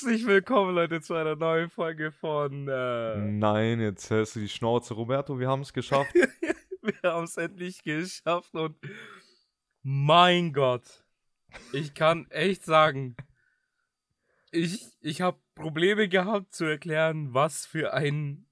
[0.00, 2.66] Herzlich willkommen, Leute, zu einer neuen Folge von.
[2.66, 4.94] Äh, Nein, jetzt hältst du die Schnauze.
[4.94, 6.14] Roberto, wir haben es geschafft.
[6.80, 8.78] wir haben es endlich geschafft und.
[9.82, 11.04] Mein Gott.
[11.74, 13.14] Ich kann echt sagen,
[14.50, 18.46] ich, ich habe Probleme gehabt zu erklären, was für ein.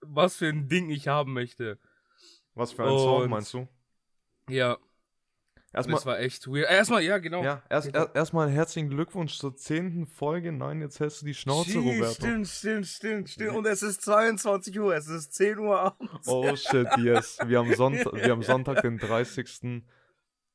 [0.00, 1.78] Was für ein Ding ich haben möchte.
[2.54, 3.68] Was für ein Song meinst du?
[4.48, 4.78] Ja.
[5.74, 6.70] Erstmal, das war echt weird.
[6.70, 7.42] Erstmal, ja, genau.
[7.42, 10.52] Ja, erst, er, erstmal herzlichen Glückwunsch zur zehnten Folge.
[10.52, 12.14] Nein, jetzt hältst du die Schnauze, Stimmt, Roberto.
[12.14, 13.56] Stimmt, stimmt, stimmt, stimmt.
[13.56, 16.28] Und es ist 22 Uhr, es ist 10 Uhr abends.
[16.28, 17.38] Oh shit, yes.
[17.44, 19.82] Wir haben, Sonntag, wir haben Sonntag, den 30.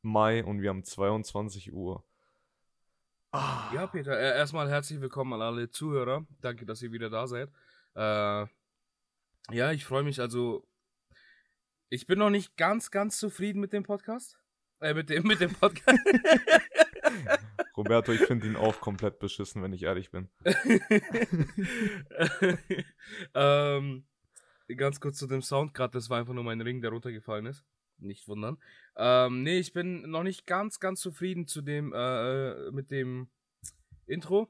[0.01, 2.05] Mai und wir haben 22 Uhr.
[3.31, 3.69] Ah.
[3.75, 6.25] Ja, Peter, äh, erstmal herzlich willkommen an alle Zuhörer.
[6.39, 7.49] Danke, dass ihr wieder da seid.
[7.93, 8.45] Äh,
[9.51, 10.21] ja, ich freue mich.
[10.21, 10.65] Also,
[11.89, 14.38] ich bin noch nicht ganz, ganz zufrieden mit dem Podcast.
[14.81, 15.99] Äh, mit dem, mit dem Podcast.
[17.77, 20.29] Roberto, ich finde ihn auch komplett beschissen, wenn ich ehrlich bin.
[23.33, 24.05] ähm,
[24.75, 27.65] ganz kurz zu dem Sound gerade, das war einfach nur mein Ring, der runtergefallen ist.
[27.97, 28.57] Nicht wundern.
[28.95, 33.29] Ähm, nee, ich bin noch nicht ganz, ganz zufrieden zu dem, äh, mit dem
[34.05, 34.49] Intro.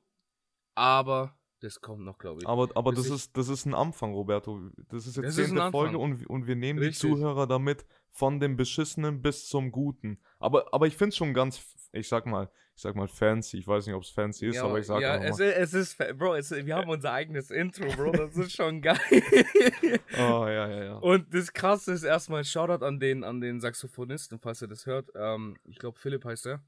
[0.76, 2.48] Aber das kommt noch, glaube ich.
[2.48, 4.62] Aber, aber das, ist, das ist ein Anfang, Roberto.
[4.90, 7.02] Das ist jetzt zehnte Folge und, und wir nehmen Richtig.
[7.02, 10.20] die Zuhörer damit von dem Beschissenen bis zum Guten.
[10.40, 13.58] Aber, aber ich finde es schon ganz, ich sag mal, ich sag mal fancy.
[13.58, 15.50] Ich weiß nicht, ob es fancy ist, ja, aber ich sag ja, es, mal.
[15.50, 18.12] es ist, Bro, es, wir haben unser eigenes Intro, Bro.
[18.18, 18.98] Das ist schon geil.
[20.18, 20.96] oh, ja, ja, ja.
[20.96, 25.10] Und das Krasse ist erstmal Shoutout an den, an den Saxophonisten, falls er das hört.
[25.14, 26.64] Ähm, ich glaube, Philipp heißt er.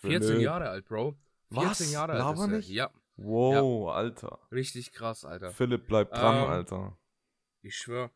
[0.00, 0.42] 14 Philipp.
[0.42, 1.16] Jahre alt, Bro.
[1.52, 1.92] 14 Was?
[1.92, 2.20] Jahre alt.
[2.20, 2.56] Laber ist er.
[2.56, 2.68] nicht?
[2.70, 2.90] Ja.
[3.16, 3.94] Wow, ja.
[3.94, 4.38] Alter.
[4.52, 5.50] Richtig krass, Alter.
[5.50, 6.98] Philipp bleibt dran, Ähm, Alter.
[7.62, 8.10] Ich schwör.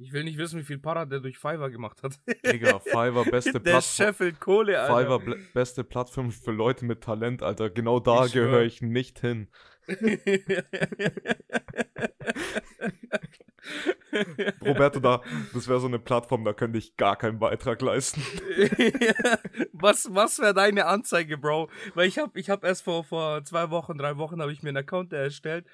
[0.00, 2.20] Ich will nicht wissen, wie viel Para der durch Fiverr gemacht hat.
[2.46, 3.82] Digga, Fiverr, beste der Plattform.
[3.82, 5.18] scheffelt Kohle, Alter.
[5.20, 7.68] Fiverr, beste Plattform für Leute mit Talent, Alter.
[7.68, 9.48] Genau da Ich gehöre ich nicht hin.
[14.64, 18.20] Roberto, da, das wäre so eine Plattform, da könnte ich gar keinen Beitrag leisten.
[19.72, 21.68] was was wäre deine Anzeige, Bro?
[21.94, 24.70] Weil ich habe ich hab erst vor, vor zwei Wochen, drei Wochen habe ich mir
[24.70, 25.66] einen Account erstellt.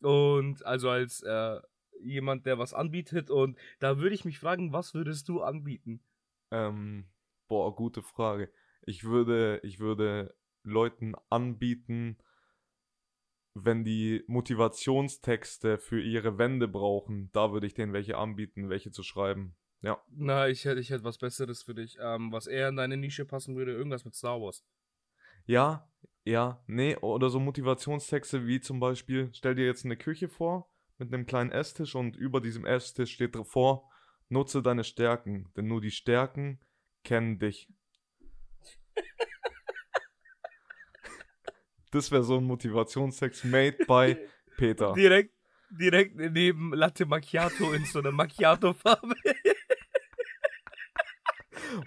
[0.00, 1.60] Und also als äh,
[2.02, 3.30] jemand, der was anbietet.
[3.30, 6.00] Und da würde ich mich fragen, was würdest du anbieten?
[6.50, 7.08] Ähm,
[7.48, 8.50] boah, gute Frage.
[8.82, 12.18] Ich würde, ich würde Leuten anbieten,
[13.54, 19.02] wenn die Motivationstexte für ihre Wände brauchen, da würde ich denen welche anbieten, welche zu
[19.02, 19.56] schreiben.
[19.82, 20.02] Ja.
[20.10, 23.24] Na, ich hätte ich hätt was Besseres für dich, ähm, was eher in deine Nische
[23.24, 24.64] passen würde, irgendwas mit Star Wars.
[25.46, 25.90] Ja,
[26.24, 31.12] ja, nee, oder so Motivationstexte wie zum Beispiel, stell dir jetzt eine Küche vor mit
[31.12, 33.90] einem kleinen Esstisch und über diesem Esstisch steht vor,
[34.28, 36.60] nutze deine Stärken, denn nur die Stärken
[37.04, 37.68] kennen dich.
[41.90, 44.16] Das wäre so ein Motivationstext made by
[44.56, 44.92] Peter.
[44.92, 45.34] Direkt,
[45.70, 49.14] direkt neben Latte Macchiato in so einer Macchiato-Farbe.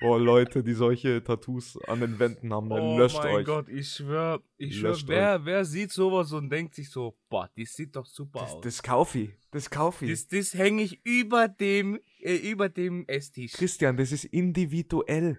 [0.02, 3.46] Oh, Leute, die solche Tattoos an den Wänden haben, dann oh löscht mein euch.
[3.46, 7.66] Gott, ich schwör, ich schwör, wer, wer sieht sowas und denkt sich so, boah, die
[7.66, 8.62] sieht doch super Das, aus.
[8.62, 9.32] das kauf ich.
[9.52, 10.10] Das kauf ich.
[10.10, 13.54] Das, das hänge ich über dem, äh, über dem Esstisch.
[13.54, 15.38] Christian, das ist individuell.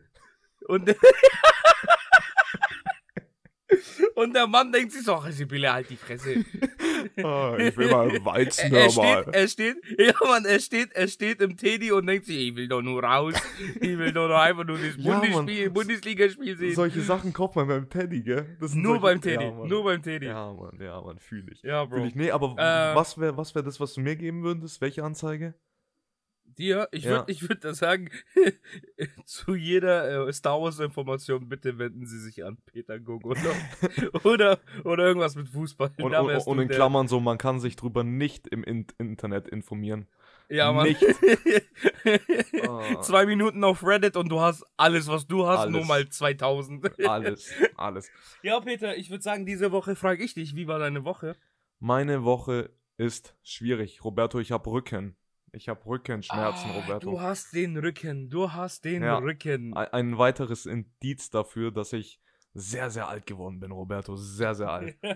[0.66, 0.88] Und,
[4.14, 6.44] und der Mann denkt sich so, ach, Sibylle, halt die Fresse.
[7.22, 11.06] Ah, ich will mal Weizen, er, er steht, er steht, ja Mann, er steht, er
[11.06, 13.34] steht im Teddy und denkt sich, ich will doch nur raus.
[13.80, 15.20] Ich will doch nur einfach nur das Ja,
[15.68, 16.74] Bundesligaspiel sehen.
[16.74, 18.56] Solche Sachen kauft man beim Teddy, gell?
[18.58, 20.26] Nur solche- beim Teddy, Ja, nur beim Teddy.
[20.26, 21.62] Ja, Mann, ja, Mann, fühle ich.
[21.62, 21.96] Ja, Bro.
[21.98, 22.14] Fühl ich.
[22.14, 24.80] Nee, aber Äh, was wäre was wär das, was du mir geben würdest?
[24.80, 25.54] Welche Anzeige?
[26.58, 27.10] Dir, ich Ja.
[27.10, 28.10] würde ich würd da sagen,
[29.26, 33.34] zu jeder äh, Star Wars Information bitte wenden Sie sich an Peter Gogo
[34.24, 35.92] oder oder irgendwas mit Fußball.
[35.98, 40.06] Und, und, und in Klammern so, man kann sich drüber nicht im In Internet informieren.
[40.48, 40.88] ja, Mann.
[40.88, 41.04] nicht.
[42.68, 43.00] Ah.
[43.02, 45.88] Zwei Minuten auf Reddit und du hast alles, was du hast, nur Alles.
[45.88, 47.06] mal 2000.
[47.06, 48.10] Alles, alles.
[48.42, 51.36] Ja, Peter, ich würde sagen, diese Woche frage ich dich, wie war deine Woche?
[51.80, 54.04] Meine Woche ist schwierig.
[54.04, 55.16] Roberto, ich habe Rücken.
[55.54, 57.10] Ich habe Rückenschmerzen, Ah, Roberto.
[57.10, 59.18] Du hast den Rücken, du hast den Ja.
[59.18, 59.74] Rücken.
[59.74, 62.20] Ein, ein weiteres Indiz dafür, dass ich
[62.54, 64.16] sehr, sehr alt geworden bin, Roberto.
[64.16, 64.96] Sehr, sehr alt.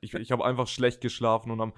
[0.00, 1.72] Ich, ich habe einfach schlecht geschlafen und am,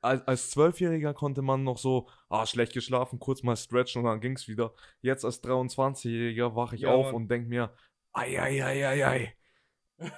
[0.00, 4.20] als, als Zwölfjähriger konnte man noch so, ah, schlecht geschlafen, kurz mal stretchen und dann
[4.20, 4.72] ging's wieder.
[5.00, 7.14] Jetzt als 23-Jähriger wache ich Ja, auf Mann.
[7.16, 7.74] und denk mir,
[8.12, 9.34] ei, ei, ei, ei, ei.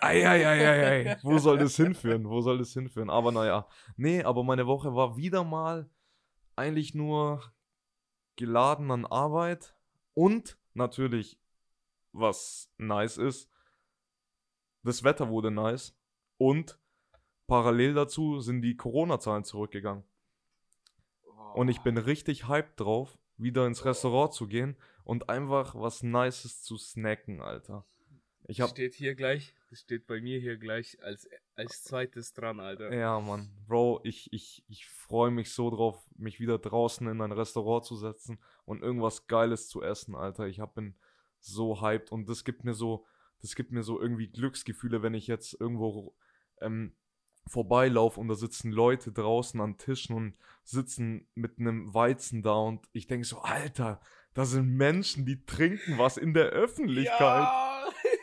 [0.01, 1.17] Ei, ei, ei, ei, ei.
[1.23, 2.29] Wo soll das hinführen?
[2.29, 3.09] Wo soll das hinführen?
[3.11, 3.67] Aber naja.
[3.97, 5.89] Nee, aber meine Woche war wieder mal
[6.57, 7.43] eigentlich nur
[8.37, 9.75] geladen an Arbeit
[10.15, 11.39] und natürlich,
[12.13, 13.51] was nice ist,
[14.83, 15.95] das Wetter wurde nice.
[16.39, 16.79] Und
[17.47, 20.05] parallel dazu sind die Corona-Zahlen zurückgegangen.
[21.55, 26.63] Und ich bin richtig hyped drauf, wieder ins Restaurant zu gehen und einfach was Nices
[26.63, 27.85] zu snacken, Alter.
[28.49, 32.61] Ich hab, steht hier gleich, das steht bei mir hier gleich als, als zweites dran,
[32.61, 32.95] Alter.
[32.95, 33.51] ja, Mann.
[33.67, 37.97] Bro, ich, ich, ich freue mich so drauf, mich wieder draußen in ein Restaurant zu
[37.97, 40.47] setzen und irgendwas Geiles zu essen, Alter.
[40.47, 40.95] Ich hab, bin
[41.41, 43.05] so hyped und das gibt mir so,
[43.41, 46.15] das gibt mir so irgendwie Glücksgefühle, wenn ich jetzt irgendwo
[46.61, 46.95] ähm,
[47.47, 52.89] vorbeilaufe und da sitzen Leute draußen an Tischen und sitzen mit einem Weizen da und
[52.93, 54.01] ich denke so, Alter,
[54.35, 57.21] da sind Menschen, die trinken was in der Öffentlichkeit.
[57.21, 57.85] Ja!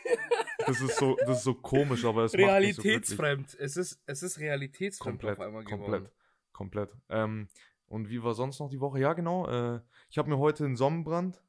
[0.66, 3.54] Das ist so, das ist so komisch, aber es macht mich so realitätsfremd.
[3.58, 6.10] es ist, es ist realitätsfremd Komplett, auf einmal geworden.
[6.52, 6.96] komplett, komplett.
[7.08, 7.48] Ähm,
[7.86, 8.98] und wie war sonst noch die Woche?
[9.00, 9.46] Ja, genau.
[9.46, 11.42] Äh, ich habe mir heute einen Sonnenbrand.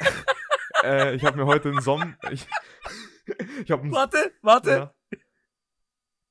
[0.84, 2.16] äh, ich habe mir heute einen Sonnen...
[2.30, 2.46] Ich,
[3.64, 3.92] ich einen...
[3.92, 4.70] Warte, warte.
[4.70, 4.94] Ja.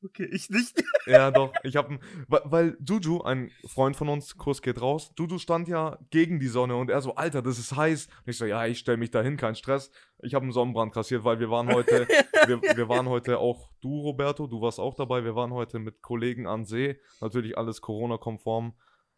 [0.05, 0.83] Okay, ich nicht.
[1.07, 1.53] Ja, doch.
[1.63, 5.11] Ich habe, weil, Juju, ein Freund von uns, Kurs geht raus.
[5.19, 8.07] Juju stand ja gegen die Sonne und er so, Alter, das ist heiß.
[8.07, 9.91] Und ich so, ja, ich stell mich dahin, kein Stress.
[10.23, 12.07] Ich habe einen Sonnenbrand kassiert, weil wir waren heute,
[12.47, 15.23] wir, wir waren heute auch, du Roberto, du warst auch dabei.
[15.23, 16.99] Wir waren heute mit Kollegen an See.
[17.21, 18.73] Natürlich alles Corona-konform.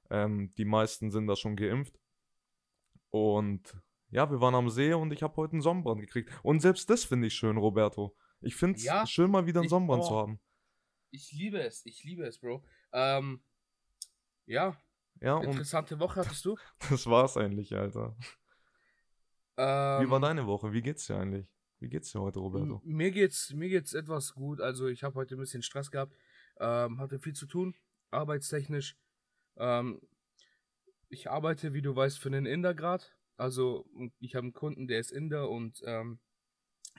[0.09, 1.97] Ähm, die meisten sind da schon geimpft.
[3.09, 3.75] Und
[4.09, 6.29] ja, wir waren am See und ich habe heute einen Sonnenbrand gekriegt.
[6.43, 8.15] Und selbst das finde ich schön, Roberto.
[8.41, 10.39] Ich finde es Ja, schön, mal wieder einen ich- Sonnenbrand zu haben.
[11.11, 12.63] Ich liebe es, ich liebe es, Bro.
[12.91, 13.41] Ähm,
[14.45, 14.77] ja,
[15.21, 16.57] Ja, und interessante Woche hattest du.
[16.89, 18.15] das war's eigentlich, Alter.
[19.57, 20.73] Ähm, Wie war deine Woche?
[20.73, 21.47] Wie geht's dir eigentlich?
[21.79, 22.81] Wie geht's dir heute, Roberto?
[22.83, 24.61] Mir geht's, mir geht's etwas gut.
[24.61, 26.15] Also ich habe heute ein bisschen Stress gehabt,
[26.59, 27.75] ähm, hatte viel zu tun,
[28.11, 28.97] arbeitstechnisch.
[29.57, 30.01] Ähm,
[31.09, 33.15] ich arbeite, wie du weißt, für einen Inder grad.
[33.37, 33.85] Also
[34.19, 36.19] ich habe einen Kunden, der ist Inder und ähm,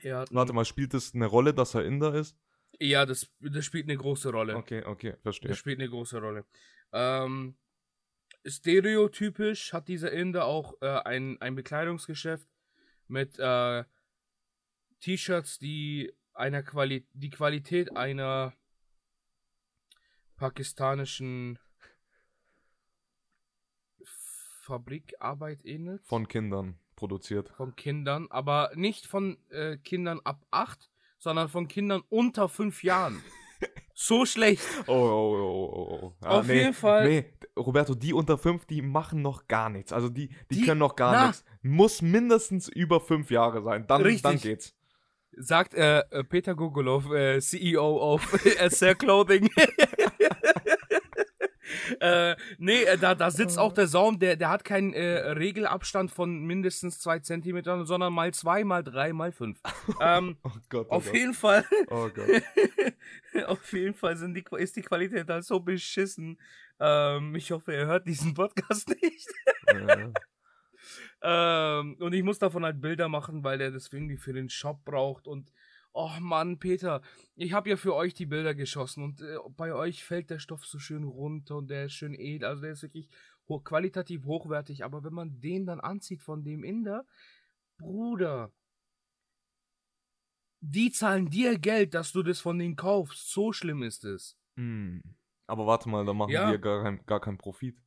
[0.01, 0.33] er hat.
[0.33, 2.37] Warte mal, spielt es eine Rolle, dass er Inder ist?
[2.79, 4.55] Ja, das, das spielt eine große Rolle.
[4.55, 5.49] Okay, okay, verstehe.
[5.49, 6.45] Das spielt eine große Rolle.
[6.93, 7.57] Ähm,
[8.45, 12.47] stereotypisch hat dieser Inder auch äh, ein, ein Bekleidungsgeschäft
[13.07, 13.83] mit äh,
[15.01, 18.53] T-Shirts, die einer Quali die Qualität einer
[20.37, 21.59] pakistanischen
[24.61, 26.05] Fabrikarbeit ähnelt.
[26.05, 27.49] Von Kindern produziert.
[27.51, 30.88] von Kindern, aber nicht von äh, Kindern ab 8,
[31.19, 33.21] sondern von Kindern unter 5 Jahren.
[33.93, 34.63] so schlecht.
[34.87, 36.13] Oh, oh, oh, oh, oh.
[36.21, 37.25] Ah, Auf nee, jeden Fall- Nee,
[37.57, 39.91] Roberto, die unter fünf, die machen noch gar nichts.
[39.91, 41.27] Also die, die, Die- können noch gar na.
[41.27, 41.43] nichts.
[41.61, 43.85] Muss mindestens über fünf Jahre sein.
[43.87, 44.21] Dann, Richtig.
[44.23, 44.73] dann geht's.
[45.41, 49.49] Sagt äh, äh, Peter Gogolov, äh, CEO auf SR Clothing.
[51.99, 56.11] äh, nee, äh, da, da sitzt auch der Saum, der, der hat keinen äh, Regelabstand
[56.11, 59.59] von mindestens zwei Zentimetern, sondern mal zwei, mal drei, mal fünf.
[60.01, 61.13] ähm, Oh Gott, oh auf Gott.
[61.15, 62.43] jeden Fall, Oh Gott.
[63.47, 66.39] auf jeden Fall sind die, ist die Qualität halt so beschissen.
[66.79, 69.27] Ähm, ich hoffe, er hört diesen Podcast nicht.
[69.67, 70.11] Ja.
[71.21, 74.85] Ähm, und ich muss davon halt Bilder machen, weil der das irgendwie für den Shop
[74.85, 75.27] braucht.
[75.27, 75.51] Und,
[75.93, 77.01] oh Mann, Peter,
[77.35, 80.65] ich habe ja für euch die Bilder geschossen und äh, bei euch fällt der Stoff
[80.65, 82.47] so schön runter und der ist schön edel.
[82.47, 83.09] Also der ist wirklich
[83.47, 84.83] ho qualitativ hochwertig.
[84.83, 87.05] Aber wenn man den dann anzieht von dem Inder,
[87.77, 88.51] Bruder,
[90.61, 93.31] die zahlen dir Geld, dass du das von denen kaufst.
[93.31, 94.37] So schlimm ist es.
[94.57, 95.01] Hm.
[95.47, 96.51] Aber warte mal, da machen Ja.
[96.51, 97.77] wir gar, kein, gar keinen Profit.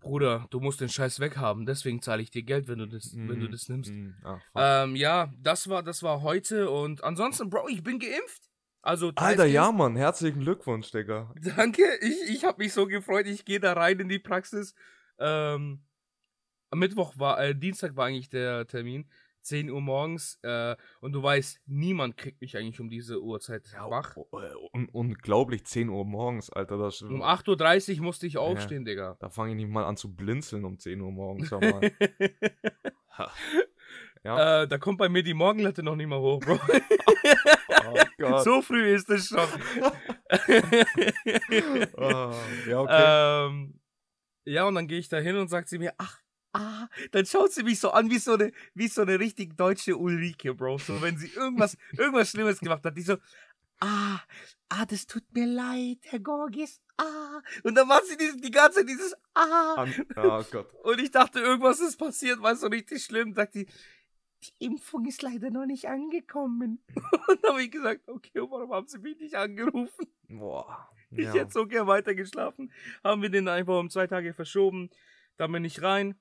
[0.00, 3.38] Bruder, du musst den Scheiß weghaben, deswegen zahle ich dir Geld, wenn du das, wenn
[3.38, 3.92] du Hm, das nimmst.
[4.24, 4.62] Ah, fuck.
[4.62, 8.42] Ähm, ja, das war, das war heute und ansonsten, Bro, ich bin geimpft.
[8.82, 9.78] Also, Alter, ja, geimpft.
[9.78, 9.96] Mann.
[9.96, 11.32] Herzlichen Glückwunsch, Digga.
[11.56, 14.74] Danke, ich, ich habe mich so gefreut, ich gehe da rein in die Praxis.
[15.18, 15.84] Ähm,
[16.70, 19.08] am Mittwoch war, äh, Dienstag war eigentlich der Termin,
[19.42, 24.16] 10 Uhr morgens, äh, und du weißt, niemand kriegt mich eigentlich um diese Uhrzeit wach.
[24.16, 26.78] Oh, äh, un unglaublich, 10 Uhr morgens, Alter.
[26.78, 29.16] Das, Um 8.30 Uhr musste ich aufstehen, Digga.
[29.20, 31.50] Da fange ich nicht mal an zu blinzeln um 10 Uhr morgens.
[34.22, 34.62] Ja.
[34.62, 36.54] äh, da kommt bei mir die Morgenlatte noch nicht mal hoch, Bro.
[37.88, 38.44] oh Gott.
[38.44, 39.48] so früh ist es schon.
[41.96, 42.34] Ah,
[42.68, 43.46] ja, okay.
[43.48, 43.80] Ähm,
[44.44, 46.18] ja, und dann gehe ich da hin und sagt sie mir, ach,
[46.52, 49.96] ah, dann schaut sie mich so an wie so eine, wie so eine richtig deutsche
[49.96, 50.78] Ulrike, Bro.
[50.78, 53.16] So, wenn sie irgendwas, irgendwas Schlimmes gemacht hat, die so,
[53.80, 54.20] ah,
[54.68, 57.40] ah, das tut mir leid, Herr Gorgis, ah.
[57.62, 59.74] Und dann macht sie dieses, die ganze Zeit dieses, ah.
[59.74, 60.72] An oh Gott.
[60.82, 63.34] Und ich dachte, irgendwas ist passiert, war so richtig schlimm.
[63.34, 63.66] Sagt sie,
[64.42, 66.82] die Impfung ist leider noch nicht angekommen.
[67.28, 70.06] Und dann habe ich gesagt, okay, warum haben sie mich nicht angerufen?
[70.28, 70.88] Boah.
[71.10, 71.32] Ich Ja.
[71.34, 72.72] hätte so gern weitergeschlafen.
[73.04, 74.88] Haben wir den einfach um zwei Tage verschoben.
[75.36, 76.18] Dann bin ich rein.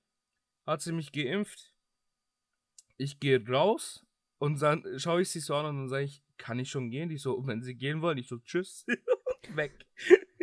[0.69, 1.73] Hat sie mich geimpft.
[2.97, 4.05] Ich gehe raus
[4.37, 7.09] und dann schaue ich sie so an und dann sage ich, kann ich schon gehen?
[7.09, 8.85] Die so, wenn sie gehen wollen, ich so, tschüss.
[9.55, 9.73] weg.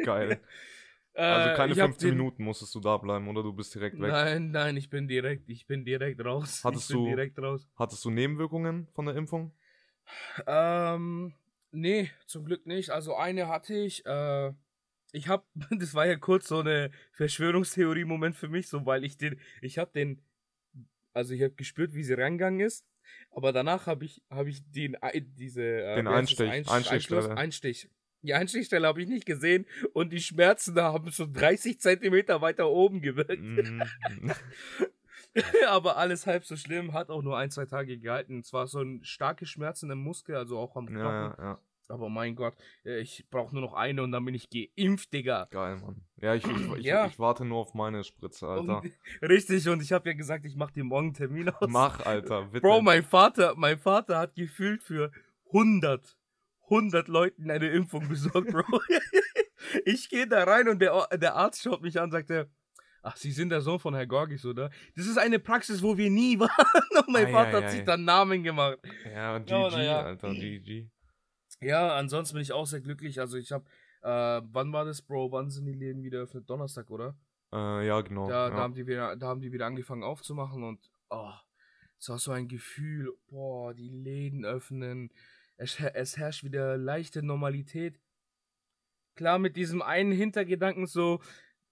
[0.03, 0.41] Geil.
[1.19, 3.43] Äh, Also keine ich hab 15 den- Minuten musstest du da bleiben, oder?
[3.43, 4.11] Du bist direkt weg.
[4.11, 6.63] Nein, nein, ich bin direkt, ich bin direkt raus.
[6.63, 7.67] Hattest ich bin du- direkt raus.
[7.77, 9.51] Hattest du Nebenwirkungen von der Impfung?
[10.47, 11.33] Ähm,
[11.71, 12.91] nee, zum Glück nicht.
[12.91, 14.53] Also eine hatte ich, äh,
[15.13, 19.39] ich hab, das war ja kurz so eine Verschwörungstheorie-Moment für mich, so weil ich den,
[19.61, 20.21] ich hab den,
[21.13, 22.85] also ich hab gespürt, wie sie reingegangen ist,
[23.31, 24.97] aber danach habe ich, habe ich den,
[25.37, 26.07] diese, äh, Den?
[26.09, 27.37] Einstich, Einsch- Einstichstelle.
[27.37, 27.91] Einstich.
[28.23, 32.69] Die Einstichstelle habe ich nicht gesehen und die Schmerzen da haben so 30 Zentimeter weiter
[32.69, 33.39] oben gewirkt.
[34.19, 34.33] Mm,
[35.69, 38.43] aber alles halb so schlimm, hat auch nur ein, zwei Tage gehalten.
[38.43, 41.03] Zwar so ein starke Schmerzen im Muskel, also auch am Knochen.
[41.05, 41.61] ja, ja, ja.
[41.89, 45.47] Aber mein Gott, äh, ich brauche nur noch eine und dann bin ich geimpft, Digga.
[45.51, 46.03] Geil, Mann.
[46.21, 47.07] Ja, ich, ich, ich, Ja.
[47.07, 48.81] ich warte nur auf meine Spritze, Alter.
[48.83, 51.69] Und, richtig, und ich habe ja gesagt, ich mache dir morgen einen Termin aus.
[51.69, 52.61] Mach, Alter, bitte.
[52.67, 55.13] Bro, mein Vater, mein Vater hat gefühlt für
[55.53, 56.17] 100,
[56.65, 58.65] 100 Leuten eine Impfung besorgt, Bro.
[59.85, 62.49] ich gehe da rein und der, der Arzt schaut mich an und sagt, er,
[63.03, 64.71] ach, Sie sind der Sohn von Herr Gorgis, oder?
[64.97, 66.51] Das ist eine Praxis, wo wir nie waren.
[66.99, 67.85] Und mein Ei, Vater ei, hat sich ei.
[67.85, 68.79] dann Namen gemacht.
[69.05, 70.01] Ja, GG, Ja, ja.
[70.03, 70.89] Alter, GG.
[71.61, 73.21] Ja, ansonsten bin ich auch sehr glücklich.
[73.21, 73.65] Also ich habe,
[74.03, 75.33] äh, wann war das, Bro?
[75.33, 76.49] Wann sind die Läden wieder eröffnet?
[76.49, 77.17] Donnerstag, oder?
[77.53, 78.29] Äh, ja, genau.
[78.29, 78.55] Da, ja.
[78.55, 81.33] da, haben die wieder, da haben die wieder angefangen aufzumachen und oh,
[81.99, 85.11] es war so ein Gefühl, boah, die Läden öffnen,
[85.57, 87.99] es, es herrscht wieder leichte Normalität.
[89.15, 91.21] Klar, mit diesem einen Hintergedanken so,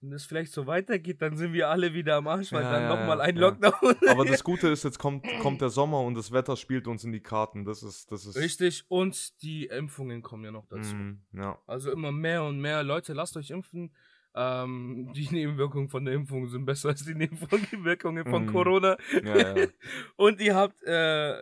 [0.04, 2.82] wenn es vielleicht so weitergeht, dann sind wir alle wieder am Arsch, weil Ja, dann
[2.82, 3.40] ja, nochmal ein ja.
[3.40, 3.96] Lockdown.
[4.08, 7.12] Aber das Gute ist, jetzt kommt, kommt der Sommer und das Wetter spielt uns in
[7.12, 7.64] die Karten.
[7.64, 8.36] Das ist, das ist.
[8.36, 10.94] Richtig, und die Impfungen kommen ja noch dazu.
[10.94, 11.58] Mm, ja.
[11.66, 13.94] Also immer mehr und mehr Leute, lasst euch impfen.
[14.34, 18.52] Ähm, die Nebenwirkungen von der Impfung sind besser als die Nebenwirkungen von Mhm.
[18.52, 18.96] Corona.
[20.16, 21.34] Und ihr habt, äh,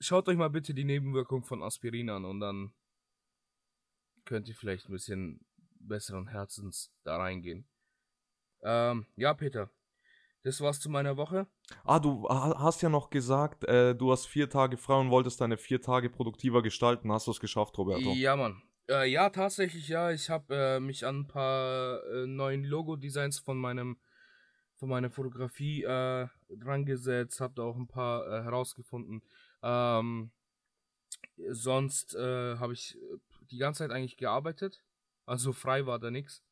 [0.00, 2.72] schaut euch mal bitte die Nebenwirkung von Aspirin an und dann
[4.24, 5.40] könnt ihr vielleicht ein bisschen
[5.86, 7.66] besseren Herzens da reingehen.
[8.62, 9.70] Ähm, ja, Peter.
[10.42, 11.46] Das war's zu meiner Woche.
[11.84, 15.40] Ah, du ha- hast ja noch gesagt, äh, du hast vier Tage frei und wolltest
[15.40, 17.10] deine vier Tage produktiver gestalten.
[17.10, 18.12] Hast du es geschafft, Roberto?
[18.12, 18.62] Ja, Mann.
[18.88, 20.12] Äh, ja, tatsächlich, ja.
[20.12, 23.98] Ich habe äh, mich an ein paar äh, neuen Logo-Designs von meinem
[24.76, 29.22] von meiner Fotografie äh, dran gesetzt, habe da auch ein paar äh, herausgefunden.
[29.62, 30.30] Ähm,
[31.50, 32.98] sonst äh, habe ich
[33.50, 34.84] die ganze Zeit eigentlich gearbeitet.
[35.26, 36.42] Also frei war da nix.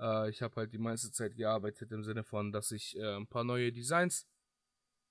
[0.00, 3.26] Äh, ich habe halt die meiste Zeit gearbeitet im Sinne von, dass ich äh, ein
[3.26, 4.26] paar neue Designs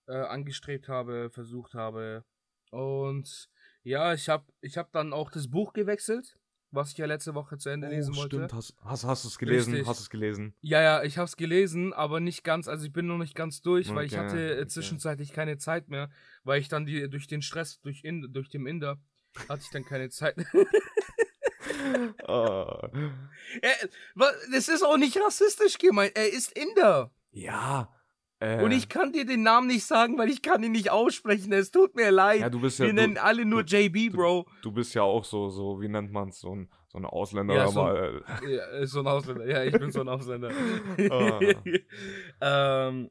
[0.08, 2.24] äh, angestrebt habe, versucht habe.
[2.72, 3.50] Und
[3.84, 6.38] ja, ich habe ich hab dann auch das Buch gewechselt,
[6.72, 8.38] was ich ja letzte Woche zu Ende lesen oh, wollte.
[8.38, 8.54] stimmt.
[8.54, 9.74] Hast, hast, hast du es gelesen?
[9.74, 9.88] Richtig.
[9.88, 10.56] Hast du es gelesen?
[10.62, 13.62] Ja, ja, ich habe es gelesen, aber nicht ganz, also ich bin noch nicht ganz
[13.62, 14.68] durch, weil ich Okay, hatte äh, okay.
[14.68, 16.10] zwischenzeitlich keine Zeit mehr,
[16.44, 19.00] weil ich dann die durch den Stress durch in, durch den Inder
[19.50, 20.36] hatte ich dann keine Zeit.
[22.28, 22.90] Ah.
[23.62, 23.74] er,
[24.52, 27.12] das ist auch nicht rassistisch gemeint, er ist Inder.
[27.32, 27.92] ja.
[28.42, 31.54] Äh, Und ich kann dir den Namen nicht sagen, weil ich kann ihn nicht aussprechen.
[31.54, 32.42] Es tut mir leid.
[32.42, 32.94] Ja, du bist Wir ja.
[32.94, 34.46] nennen Du, alle nur JB, Bro.
[34.62, 37.56] du bist ja auch so, so wie nennt man es, so ein, so ein Ausländer,
[37.56, 37.96] Ja, so ein-
[38.44, 39.46] äh, Ja, ist so ein Ausländer.
[39.48, 40.52] Ja, ich bin so ein Ausländer.
[41.10, 41.40] Ah.
[42.90, 43.10] ähm,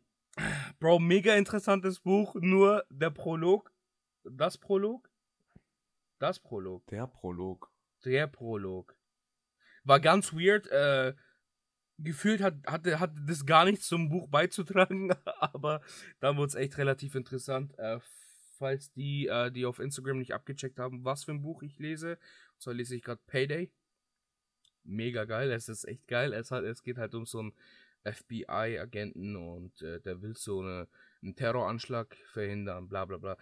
[0.78, 2.34] Bro, mega interessantes Buch.
[2.38, 3.72] Nur der Prolog.
[4.24, 5.08] Das Prolog?
[6.18, 6.86] Das Prolog.
[6.88, 7.70] der Prolog.
[8.04, 8.96] Der Prolog.
[9.84, 10.66] War ganz weird.
[10.68, 11.14] Äh,
[11.98, 15.80] gefühlt hat, hatte, hatte das gar nichts zum Buch beizutragen, aber
[16.20, 17.78] dann wurde es echt relativ interessant.
[17.78, 18.00] Äh,
[18.58, 22.18] falls die, äh, die auf Instagram nicht abgecheckt haben, was für ein Buch ich lese.
[22.58, 23.72] Zwar lese ich gerade Payday.
[24.84, 26.32] Mega geil, es ist echt geil.
[26.32, 27.54] Es, hat, es geht halt um so einen
[28.04, 30.88] FBI-Agenten und äh, der will so eine,
[31.22, 33.36] einen Terroranschlag verhindern, bla bla bla.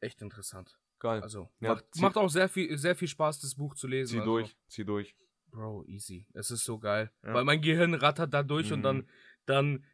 [0.00, 0.78] Echt interessant.
[1.00, 1.22] Geil.
[1.22, 4.12] Also, Ja, macht, macht auch sehr viel, sehr viel Spaß, das Buch zu lesen.
[4.14, 5.16] zieh also, durch, zieh durch.
[5.50, 6.26] Bro, easy.
[6.34, 7.10] Es ist so geil.
[7.22, 7.34] Ja.
[7.34, 8.82] Weil mein Gehirn rattert da durch und Mhm.
[8.82, 9.08] dann,
[9.46, 9.84] dann,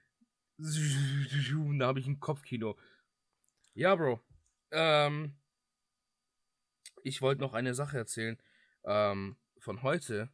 [1.78, 2.76] da habe ich ein Kopfkino.
[3.74, 4.20] Ja, Bro.
[4.72, 5.36] Ähm,
[7.02, 8.40] ich wollte noch eine Sache erzählen.
[8.84, 10.30] Ähm, von heute.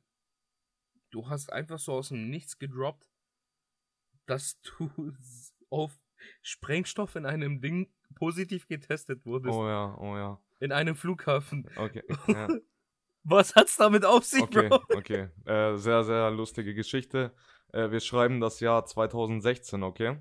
[1.11, 3.05] Du hast einfach so aus dem Nichts gedroppt,
[4.27, 5.13] dass du
[5.71, 5.99] auf
[6.43, 9.55] Sprengstoff in einem Ding positiv getestet wurdest.
[9.55, 10.41] Oh ja, oh ja.
[10.61, 11.69] In einem Flughafen.
[11.77, 12.03] Okay.
[12.29, 12.49] Ja.
[13.23, 14.81] Was hat's damit auf sich, Okay, Bro?
[14.97, 15.29] okay.
[15.45, 17.35] Äh, sehr, sehr lustige Geschichte.
[17.73, 20.17] Äh, wir schreiben das Jahr 2016, okay?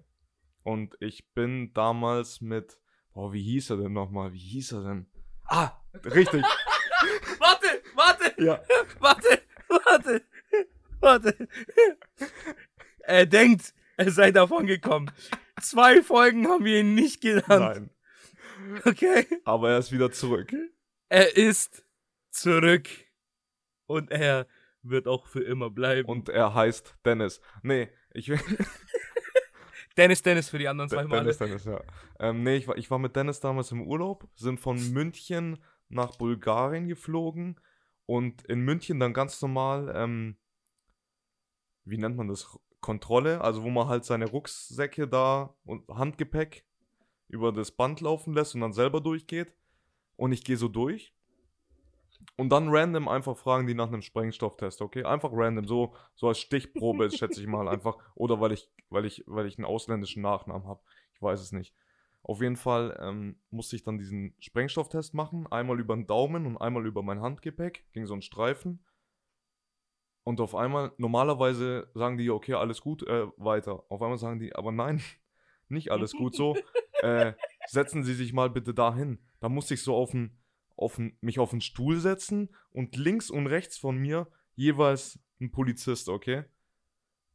[0.63, 2.77] Und ich bin damals mit.
[3.13, 4.33] Boah, wie hieß er denn nochmal?
[4.33, 5.05] Wie hieß er denn?
[5.45, 5.71] Ah,
[6.05, 6.43] richtig.
[7.39, 8.43] Warte, warte!
[8.43, 8.61] ja.
[8.99, 10.21] Warte, warte,
[10.99, 11.47] warte.
[12.99, 15.09] Er denkt, er sei davon gekommen.
[15.61, 17.47] Zwei Folgen haben wir ihn nicht genannt.
[17.47, 17.89] Nein.
[18.85, 19.25] Okay?
[19.45, 20.53] Aber er ist wieder zurück.
[21.09, 21.83] er ist
[22.29, 22.87] zurück.
[23.85, 24.47] Und er
[24.81, 26.07] wird auch für immer bleiben.
[26.07, 27.41] Und er heißt Dennis.
[27.63, 28.39] Nee, ich will.
[29.97, 31.21] Dennis, Dennis für die anderen zwei Male.
[31.21, 31.81] Dennis, Dennis, ja.
[32.19, 36.17] Ähm, nee, ich war, ich war mit Dennis damals im Urlaub, sind von München nach
[36.17, 37.59] Bulgarien geflogen
[38.05, 40.37] und in München dann ganz normal, ähm,
[41.83, 42.59] wie nennt man das?
[42.81, 46.65] Kontrolle, also wo man halt seine Rucksäcke da und Handgepäck
[47.29, 49.53] über das Band laufen lässt und dann selber durchgeht.
[50.17, 51.13] Und ich gehe so durch.
[52.35, 55.03] Und dann random einfach fragen die nach einem Sprengstofftest, okay?
[55.03, 57.97] Einfach random, so, so als Stichprobe, schätze ich mal einfach.
[58.15, 60.81] Oder weil ich, weil ich, weil ich einen ausländischen Nachnamen habe.
[61.13, 61.73] Ich weiß es nicht.
[62.23, 65.47] Auf jeden Fall ähm, musste ich dann diesen Sprengstofftest machen.
[65.47, 67.85] Einmal über den Daumen und einmal über mein Handgepäck.
[67.93, 68.83] Ging so ein Streifen.
[70.23, 73.83] Und auf einmal, normalerweise sagen die, okay, alles gut, äh, weiter.
[73.89, 75.01] Auf einmal sagen die, aber nein,
[75.69, 76.55] nicht alles gut so.
[77.01, 77.33] äh,
[77.67, 79.19] setzen Sie sich mal bitte dahin.
[79.39, 80.37] Da musste ich so auf den,
[80.75, 85.51] auf den, mich auf den Stuhl setzen und links und rechts von mir jeweils ein
[85.51, 86.43] Polizist, okay?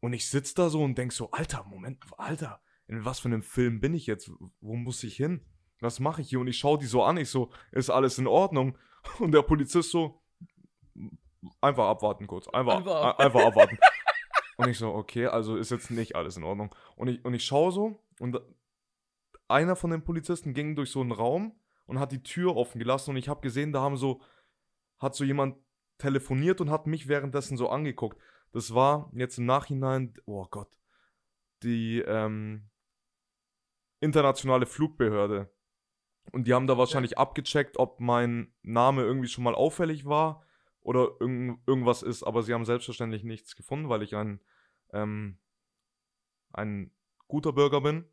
[0.00, 3.42] Und ich sitze da so und denk so, Alter, Moment, Alter, in was für einem
[3.42, 4.30] Film bin ich jetzt?
[4.60, 5.40] Wo muss ich hin?
[5.80, 6.40] Was mache ich hier?
[6.40, 8.76] Und ich schaue die so an, ich so, ist alles in Ordnung?
[9.18, 10.20] Und der Polizist so,
[11.60, 13.78] einfach abwarten kurz, einfach, Einfach- einfach, einfach abwarten.
[14.56, 16.74] Und ich so, okay, also ist jetzt nicht alles in Ordnung.
[16.96, 18.38] Und ich, und ich schaue so und
[19.48, 23.10] einer von den Polizisten ging durch so einen Raum und hat die Tür offen gelassen
[23.10, 24.20] und ich habe gesehen, da haben so,
[24.98, 25.56] hat so jemand
[25.98, 28.18] telefoniert und hat mich währenddessen so angeguckt.
[28.52, 30.78] Das war jetzt im Nachhinein, oh Gott,
[31.62, 32.70] die ähm,
[34.00, 35.50] internationale Flugbehörde.
[36.32, 40.44] Und die haben da wahrscheinlich abgecheckt, ob mein Name irgendwie schon mal auffällig war
[40.80, 44.40] oder irgend, irgendwas ist, aber sie haben selbstverständlich nichts gefunden, weil ich ein,
[44.92, 45.38] ähm,
[46.52, 46.92] ein
[47.28, 48.08] guter Bürger bin.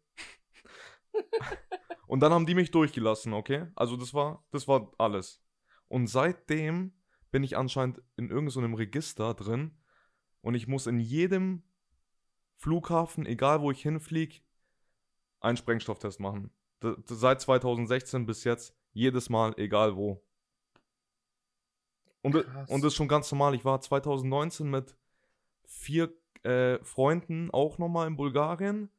[2.07, 3.67] Und dann haben die mich durchgelassen, okay?
[3.75, 5.41] Also das war, das war alles.
[5.87, 6.93] Und seitdem
[7.31, 9.77] bin ich anscheinend in irgendeinem Register drin
[10.41, 11.63] und ich muss in jedem
[12.57, 14.41] Flughafen, egal wo ich hinfliege,
[15.39, 16.51] einen Sprengstofftest machen.
[16.83, 20.23] D d- seit 2016 bis jetzt, jedes Mal, egal wo.
[22.21, 22.69] Und, Krass.
[22.69, 23.55] und das ist schon ganz normal.
[23.55, 24.95] Ich war 2019 mit
[25.65, 28.89] vier äh, Freunden auch nochmal in Bulgarien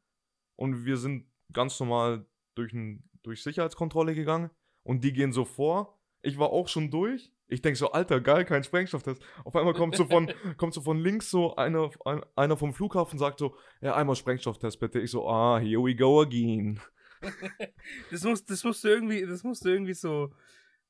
[0.57, 4.51] und wir sind ganz normal durch, ein, durch Sicherheitskontrolle gegangen
[4.83, 5.99] und die gehen so vor.
[6.23, 7.33] Ich war auch schon durch.
[7.49, 9.23] Ich denke so, Alter, geil, kein Sprengstofftest.
[9.45, 13.19] Auf einmal kommt so von, kommt so von links so einer, ein, einer vom Flughafen
[13.19, 15.01] sagt so, ja, einmal Sprengstofftest bitte.
[15.01, 16.81] Ich so, ah, here we go again.
[18.11, 20.33] Das musst, das musst du irgendwie, das musst du irgendwie so,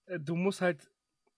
[0.06, 0.90] äh, du musst halt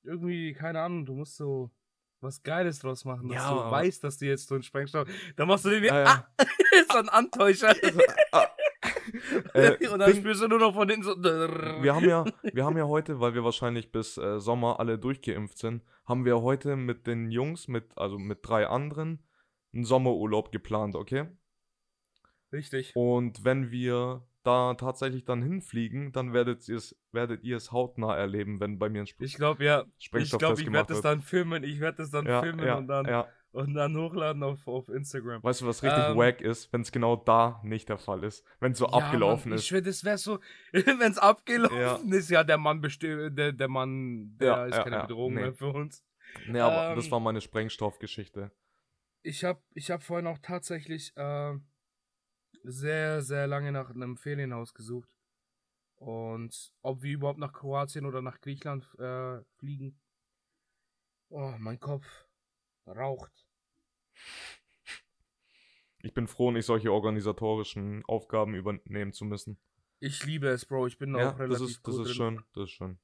[0.04, 1.72] irgendwie, keine Ahnung, du musst so
[2.20, 5.48] was Geiles draus machen, dass Ja, du weißt, dass du jetzt so einen Sprengstoff, dann
[5.48, 6.84] machst du den, Ja, ah, ja.
[6.90, 7.74] so ein Antäuscher.
[8.32, 8.48] Ah.
[9.54, 11.16] Äh, und dann spürst du nur noch von hinten so.
[11.22, 15.58] wir haben ja, wir haben ja heute, weil wir wahrscheinlich bis äh, Sommer alle durchgeimpft
[15.58, 19.22] sind, haben wir heute mit den Jungs, mit, also mit drei anderen,
[19.72, 21.26] einen Sommerurlaub geplant, okay?
[22.52, 22.94] Richtig.
[22.94, 28.14] Und wenn wir da tatsächlich dann hinfliegen, dann werdet ihr es, werdet ihr es hautnah
[28.14, 29.84] erleben, wenn bei mir ein Sp Ich glaube, ja.
[29.98, 31.04] Ich glaube, ich werde das wird.
[31.04, 31.64] dann filmen.
[31.64, 33.26] Ich werde das dann ja, filmen ja, und, dann, ja.
[33.54, 35.42] Und dann hochladen auf, auf Instagram.
[35.42, 38.44] Weißt du, was richtig Ähm, wack ist, wenn es genau da nicht der Fall ist,
[38.58, 39.62] wenn es so abgelaufen Mann, ist.
[39.62, 40.40] Ich schwöre, das wäre so,
[40.72, 44.82] wenn es abgelaufen ist, ja, der Mann bestimmt, der, der Mann, der Ja, ist ja,
[44.82, 45.42] keine ja, Bedrohung nee.
[45.42, 46.04] mehr für uns.
[46.48, 48.50] Nee, aber das ähm, war meine Sprengstoffgeschichte.
[49.22, 51.54] Ich habe ich hab vorhin auch tatsächlich äh,
[52.64, 55.08] sehr, sehr lange nach einem Ferienhaus gesucht.
[55.94, 60.00] Und ob wir überhaupt nach Kroatien oder nach Griechenland äh, fliegen.
[61.28, 62.23] Oh, mein Kopf
[62.86, 63.46] raucht.
[66.02, 69.58] Ich bin froh, nicht solche organisatorischen Aufgaben übernehmen zu müssen.
[70.00, 70.86] Ich liebe es, Bro.
[70.88, 72.14] Ich bin da Ja, auch relativ das ist, das ist drin.
[72.14, 72.98] schön, das ist schön.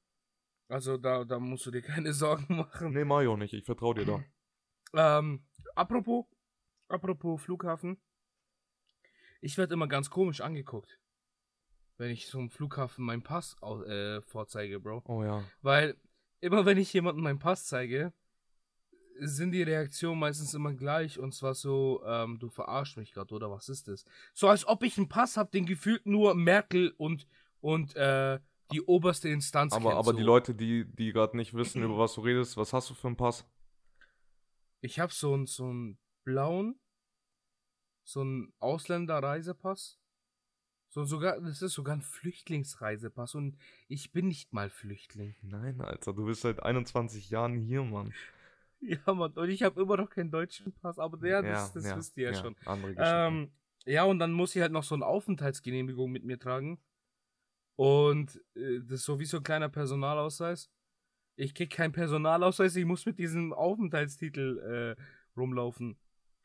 [0.67, 2.93] Also da, da musst du dir keine Sorgen machen.
[2.93, 4.05] Nee, Mario nicht, ich vertraue dir
[4.93, 5.17] da.
[5.17, 6.25] Ähm, apropos,
[6.89, 7.99] apropos Flughafen.
[9.41, 10.99] Ich werde immer ganz komisch angeguckt,
[11.97, 13.55] wenn ich zum Flughafen meinen Pass
[13.87, 15.01] äh, vorzeige, Bro.
[15.07, 15.43] Oh ja.
[15.61, 15.99] Weil
[16.39, 18.13] immer wenn ich jemandem meinen Pass zeige,
[19.27, 23.51] sind die Reaktionen meistens immer gleich und zwar so, ähm, du verarschst mich gerade oder
[23.51, 24.03] was ist das?
[24.33, 27.27] So als ob ich einen Pass habe, den gefühlt nur Merkel und
[27.61, 28.39] und äh,
[28.71, 29.99] die oberste Instanz Aber, kennt.
[29.99, 30.17] aber so.
[30.17, 33.07] die Leute, die, die gerade nicht wissen, über was du redest, was hast du für
[33.07, 33.45] einen Pass?
[34.81, 36.79] Ich habe so einen so einen blauen,
[38.03, 39.99] so einen Ausländerreisepass.
[40.89, 43.57] So sogar, das ist sogar ein Flüchtlingsreisepass und
[43.87, 45.35] ich bin nicht mal Flüchtling.
[45.41, 48.13] Nein, Alter, du bist seit 21 Jahren hier, Mann.
[48.81, 52.17] Ja, Mann, und ich habe immer noch keinen deutschen Pass, aber ja, das, das wisst
[52.17, 52.55] ihr ja, schon.
[52.65, 53.15] Andere Geschichte.
[53.15, 53.51] Ähm,
[53.85, 56.79] ja, und dann muss ich halt noch so eine Aufenthaltsgenehmigung mit mir tragen.
[57.75, 60.69] Und äh, das ist so wie so ein kleiner Personalausweis.
[61.35, 65.97] ich krieg keinen Personalausweis, ich muss mit diesem Aufenthaltstitel äh, rumlaufen.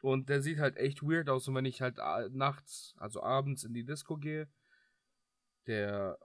[0.02, 1.48] Und der sieht halt echt weird aus.
[1.48, 4.48] Und wenn ich halt äh, nachts, also abends in die Disco gehe,
[5.66, 6.18] der,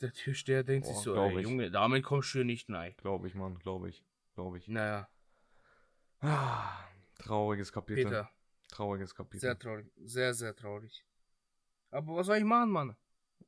[0.00, 1.40] der Türsteher denkt sich Boah, so, glaub ey.
[1.42, 2.94] Junge, damit kommst du hier nicht rein.
[2.98, 4.04] Glaube ich, Mann, glaube ich.
[4.34, 4.68] Glaube ich.
[4.68, 5.08] Naja,
[6.20, 6.72] Ah,
[7.18, 8.04] trauriges Kapitel.
[8.04, 8.30] Peter,
[8.68, 9.40] Trauriges Kapitel.
[9.40, 9.86] sehr traurig.
[10.04, 11.04] Sehr, sehr traurig.
[11.90, 12.96] Aber was soll ich machen, Mann?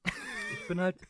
[0.04, 1.00] Ich bin halt,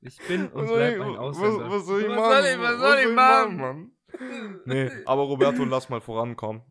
[0.00, 1.70] ich bin und Was soll bleib ich- ein was, Ausländer.
[1.70, 2.32] was soll ich Was machen?
[2.32, 3.56] soll ich- was soll ich machen?
[3.56, 3.92] Mann?
[4.66, 6.62] Nee, aber Roberto, lass mal vorankommen.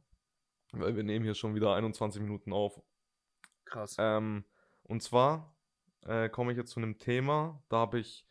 [0.74, 2.80] Weil wir nehmen hier schon wieder 21 Minuten auf.
[3.66, 3.96] Krass.
[3.98, 4.46] Ähm,
[4.84, 5.56] und zwar
[6.06, 8.28] äh, komme ich jetzt zu einem Thema, da habe ich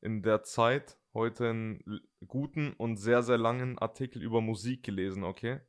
[0.00, 5.60] in der Zeit heute einen guten und sehr, sehr langen Artikel über Musik gelesen, okay?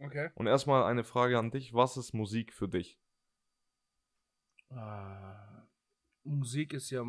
[0.00, 0.30] Okay.
[0.34, 3.00] Und erstmal eine Frage an dich, was ist Musik für dich?
[4.70, 5.66] Ah,
[6.24, 7.02] Musik ist ja,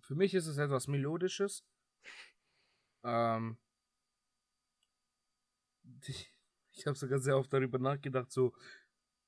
[0.00, 1.64] für mich ist es etwas Melodisches.
[3.04, 3.56] Ähm,
[6.06, 6.32] ich
[6.72, 8.52] ich habe sogar sehr oft darüber nachgedacht, so,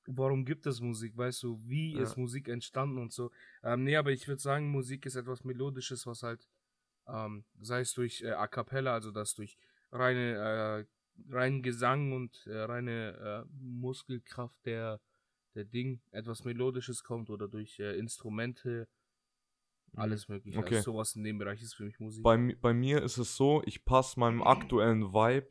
[0.05, 2.03] warum gibt es Musik, weißt du, wie Ja.
[2.03, 3.31] ist Musik entstanden und so.
[3.61, 6.47] Ähm, nee, aber ich würde sagen, Musik ist etwas Melodisches, was halt,
[7.11, 9.57] ähm, sei es durch äh, A Cappella, also das durch
[9.91, 10.85] reine,
[11.29, 14.99] äh, reinen Gesang und äh, reine äh, Muskelkraft der,
[15.55, 18.87] der Ding, etwas Melodisches kommt oder durch äh, Instrumente,
[19.95, 20.59] alles mögliche.
[20.59, 20.77] Okay.
[20.77, 22.23] Also sowas in dem Bereich ist für mich Musik.
[22.23, 25.49] Bei, bei mir ist es so, ich passe meinem aktuellen Vibe,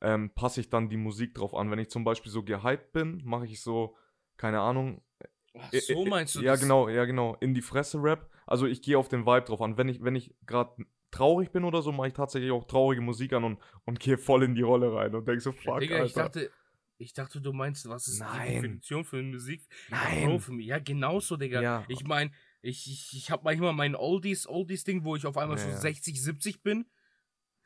[0.00, 1.70] ähm, passe ich dann die Musik drauf an.
[1.70, 3.96] Wenn ich zum Beispiel so gehypt bin, mache ich so,
[4.38, 5.02] keine Ahnung,
[5.58, 6.60] Ach, so meinst du Ja, das?
[6.60, 7.36] genau, ja, genau.
[7.40, 8.30] In die Fresse Rap.
[8.50, 9.78] Also ich gehe auf den Vibe drauf an.
[9.78, 13.32] Wenn ich, wenn ich gerade traurig bin oder so, mache ich tatsächlich auch traurige Musik
[13.32, 16.16] an und, und gehe voll in die Rolle rein und denke so, fuck, Digga, ich
[16.16, 16.22] Alter.
[16.24, 16.50] dachte,
[16.98, 18.46] ich dachte, du meinst, was ist Nein.
[18.48, 19.66] die Definition für Musik?
[19.88, 20.38] Nein.
[20.40, 21.62] Für mich, ja, genauso, Digga.
[21.62, 21.84] Ja.
[21.88, 25.64] Ich meine, ich, ich, ich habe manchmal mein Oldies, Oldies-Ding, wo ich auf einmal Ja,
[25.64, 25.76] so ja.
[25.76, 26.86] 60, 70 bin.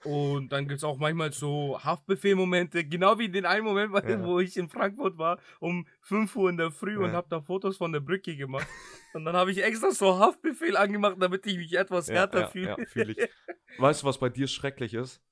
[0.05, 4.23] Und dann gibt es auch manchmal so Haftbefehl-Momente, genau wie den einen Moment, Ja.
[4.25, 7.17] wo ich in Frankfurt war, um 5 Uhr in der Früh und Ja.
[7.17, 8.67] habe da Fotos von der Brücke gemacht.
[9.15, 12.77] und dann habe ich extra so Haftbefehl angemacht, damit ich mich etwas Ja, härter fühle.
[12.87, 13.17] fühl.
[13.79, 15.23] Weißt du, was bei dir schrecklich ist?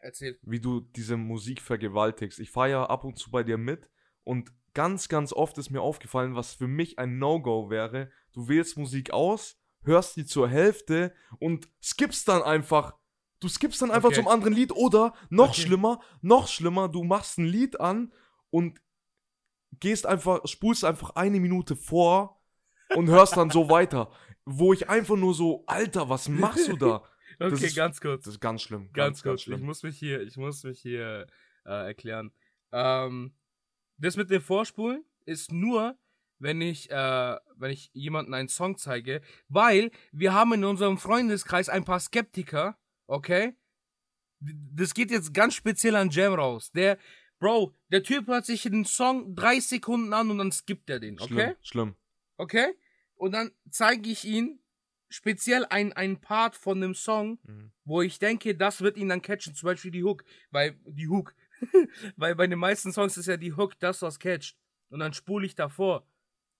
[0.00, 0.38] Erzähl.
[0.42, 2.38] Wie du diese Musik vergewaltigst.
[2.38, 3.90] Ich fahre ja ab und zu bei dir mit
[4.24, 8.10] und ganz, ganz oft ist mir aufgefallen, was für mich ein No-Go wäre.
[8.32, 12.94] Du wählst Musik aus, hörst die zur Hälfte und skippst dann einfach.
[13.40, 14.16] Du skippst dann einfach Okay.
[14.16, 15.62] zum anderen Lied oder noch Okay.
[15.62, 18.12] schlimmer, noch schlimmer, du machst ein Lied an
[18.50, 18.80] und
[19.80, 22.40] gehst einfach, spulst einfach eine Minute vor
[22.94, 24.10] und hörst dann so weiter.
[24.44, 27.02] Wo ich einfach nur so, Alter, was machst du da?
[27.38, 28.24] Das Okay, ist- ganz kurz.
[28.24, 28.88] Das ist ganz schlimm.
[28.94, 29.58] Ganz, kurz, schlimm.
[29.58, 31.26] ich muss mich hier, ich muss mich hier
[31.66, 32.32] äh, erklären.
[32.72, 33.34] Ähm,
[33.98, 35.98] das mit dem Vorspulen ist nur,
[36.38, 41.68] wenn ich, äh, wenn ich jemanden einen Song zeige, weil wir haben in unserem Freundeskreis
[41.68, 43.54] ein paar Skeptiker, okay?
[44.40, 46.70] Das geht jetzt ganz speziell an Jam raus.
[46.72, 46.98] Der,
[47.38, 51.20] Bro, der Typ hört sich den Song drei Sekunden an und dann skippt er den,
[51.20, 51.26] okay?
[51.34, 51.96] Schlimm, schlimm.
[52.36, 52.74] Okay?
[53.14, 54.60] Und dann zeige ich ihn
[55.08, 57.72] speziell ein, ein Part von dem Song, Mhm.
[57.84, 61.34] wo ich denke, das wird ihn dann catchen, zum Beispiel die Hook, weil die Hook,
[62.16, 64.56] weil bei den meisten Songs ist ja die Hook das, was catcht.
[64.88, 66.06] Und dann spule ich davor.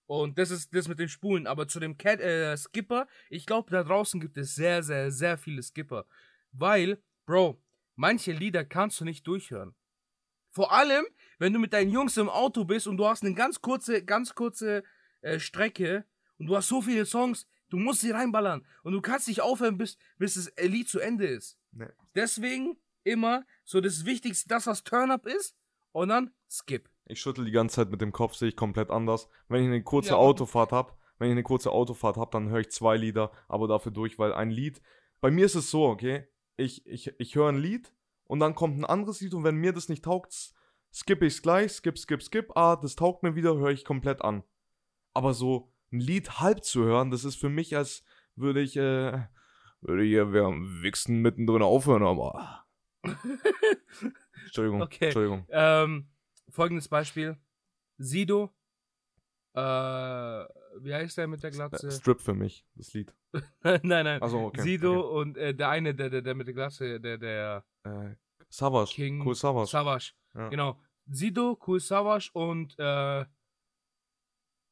[0.05, 1.47] Und das ist das mit dem Spulen.
[1.47, 5.37] Aber zu dem Cat, äh, Skipper, ich glaube, da draußen gibt es sehr, sehr, sehr
[5.37, 6.05] viele Skipper.
[6.59, 7.61] Weil, Bro,
[7.95, 9.75] manche Lieder kannst du nicht durchhören.
[10.49, 11.05] Vor allem,
[11.37, 14.33] wenn du mit deinen Jungs im Auto bist und du hast eine ganz kurze, ganz
[14.33, 14.83] kurze
[15.21, 16.05] äh, Strecke
[16.39, 18.65] und du hast so viele Songs, du musst sie reinballern.
[18.81, 21.59] Und du kannst nicht aufhören, bis, bis das Lied zu Ende ist.
[21.71, 21.89] Nee.
[22.15, 25.55] Deswegen immer so das Wichtigste, das was Turn-Up ist
[25.91, 26.89] und dann Skip.
[27.05, 29.29] Ich schüttel die ganze Zeit mit dem Kopf, sehe ich komplett anders.
[29.47, 30.15] Wenn ich eine kurze Ja.
[30.15, 33.91] Autofahrt habe, wenn ich eine kurze Autofahrt habe, dann höre ich zwei Lieder, aber dafür
[33.91, 34.81] durch, weil ein Lied.
[35.21, 36.27] Bei mir ist es so, okay?
[36.57, 37.93] Ich, ich, ich höre ein Lied
[38.25, 40.53] und dann kommt ein anderes Lied und wenn mir das nicht taugt,
[40.93, 42.51] skippe ich es gleich, skip, skip, skip.
[42.55, 44.43] Ah, das taugt mir wieder, höre ich komplett an.
[45.13, 48.03] Aber so ein Lied halb zu hören, das ist für mich, als
[48.35, 49.23] würde ich, äh,
[49.81, 52.65] würde hier wir am Wichsen mittendrin aufhören, aber.
[54.45, 55.05] Entschuldigung, Okay.
[55.05, 55.45] Entschuldigung.
[55.49, 56.09] Ähm,
[56.49, 57.37] folgendes Beispiel.
[57.97, 58.53] Sido.
[59.53, 60.43] Äh,
[60.83, 61.91] wie heißt der mit der Glatze?
[61.91, 63.13] Strip für mich, das Lied.
[63.63, 64.21] nein, nein.
[64.21, 64.61] Also okay.
[64.61, 68.15] Sido und äh, der eine, der, der, der mit der Glatze, der, der Äh,
[68.49, 68.91] Savage.
[68.93, 69.67] King Cool Savage.
[69.69, 70.13] Savage.
[70.33, 70.49] Ja.
[70.49, 70.79] Genau.
[71.05, 73.25] Sido, Cool Savage und äh,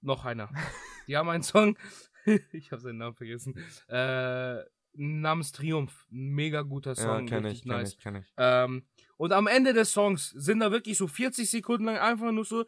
[0.02, 0.50] noch einer.
[1.08, 1.78] Die haben einen Song,
[2.52, 3.56] ich habe seinen Namen vergessen,
[3.88, 4.58] äh,
[4.94, 6.08] namens Triumph.
[6.10, 7.94] Mega guter Ja, Song, kenne richtig ich, kenne nice.
[7.94, 8.34] ich, kenne ich.
[8.38, 8.86] Ähm,
[9.18, 12.66] und am Ende des Songs sind da wirklich so 40 Sekunden lang einfach nur so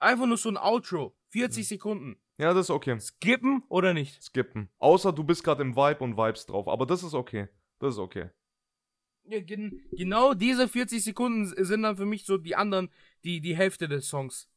[0.00, 1.14] einfach nur so ein Outro.
[1.30, 1.68] 40 Mhm.
[1.68, 2.16] Sekunden.
[2.38, 2.98] Ja, das ist okay.
[3.00, 4.22] Skippen oder nicht?
[4.22, 4.68] Skippen.
[4.78, 6.68] Außer du bist gerade im Vibe und vibes drauf.
[6.68, 7.48] Aber das ist okay.
[7.80, 8.30] Das ist okay.
[9.24, 12.90] Ja, gen genau diese 40 Sekunden sind dann für mich so die anderen,
[13.24, 14.48] die, die Hälfte des Songs.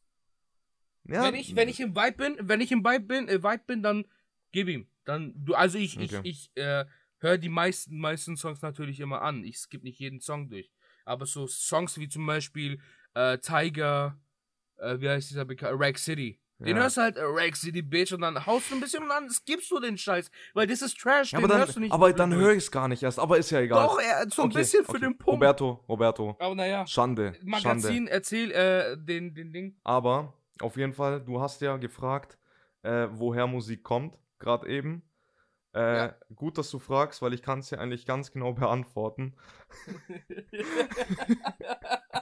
[1.06, 3.64] Ja, Wenn ich, wenn ich im Vibe bin, wenn ich im Vibe bin, äh, Vibe
[3.68, 4.06] bin, dann
[4.52, 4.88] gib ihm.
[5.04, 6.22] Dann, du, also ich, Okay.
[6.24, 6.86] ich, ich, äh,
[7.18, 9.44] höre die meisten, meisten Songs natürlich immer an.
[9.44, 10.72] Ich skippe nicht jeden Song durch.
[11.04, 12.80] Aber so Songs wie zum Beispiel,
[13.16, 14.18] äh, Tiger,
[14.82, 16.38] äh, wie heißt dieser bekannt, Rag City.
[16.60, 16.84] Den Ja.
[16.84, 19.28] hörst du halt, äh, Rag City, Bitch, und dann haust du ein bisschen und dann
[19.32, 20.30] skippst du den Scheiß.
[20.54, 21.92] Weil das ist Trash, Ja, den aber hörst du dann, nicht.
[21.92, 23.18] aber dann höre ich es gar nicht erst.
[23.18, 23.88] Aber ist ja egal.
[23.88, 25.00] Doch, er, so ein Okay, bisschen für okay.
[25.00, 25.38] den Pump.
[25.38, 26.36] Roberto, Roberto.
[26.40, 27.34] Aber naja, Schande.
[27.34, 27.50] Schande.
[27.50, 29.76] Magazin, erzähl äh, den, den Ding.
[29.84, 32.38] Aber auf jeden Fall, du hast ja gefragt,
[32.84, 35.02] äh, woher Musik kommt, gerade eben.
[35.74, 36.16] Äh, Ja.
[36.36, 39.34] Gut, dass du fragst, weil ich kann es ja eigentlich ganz genau beantworten.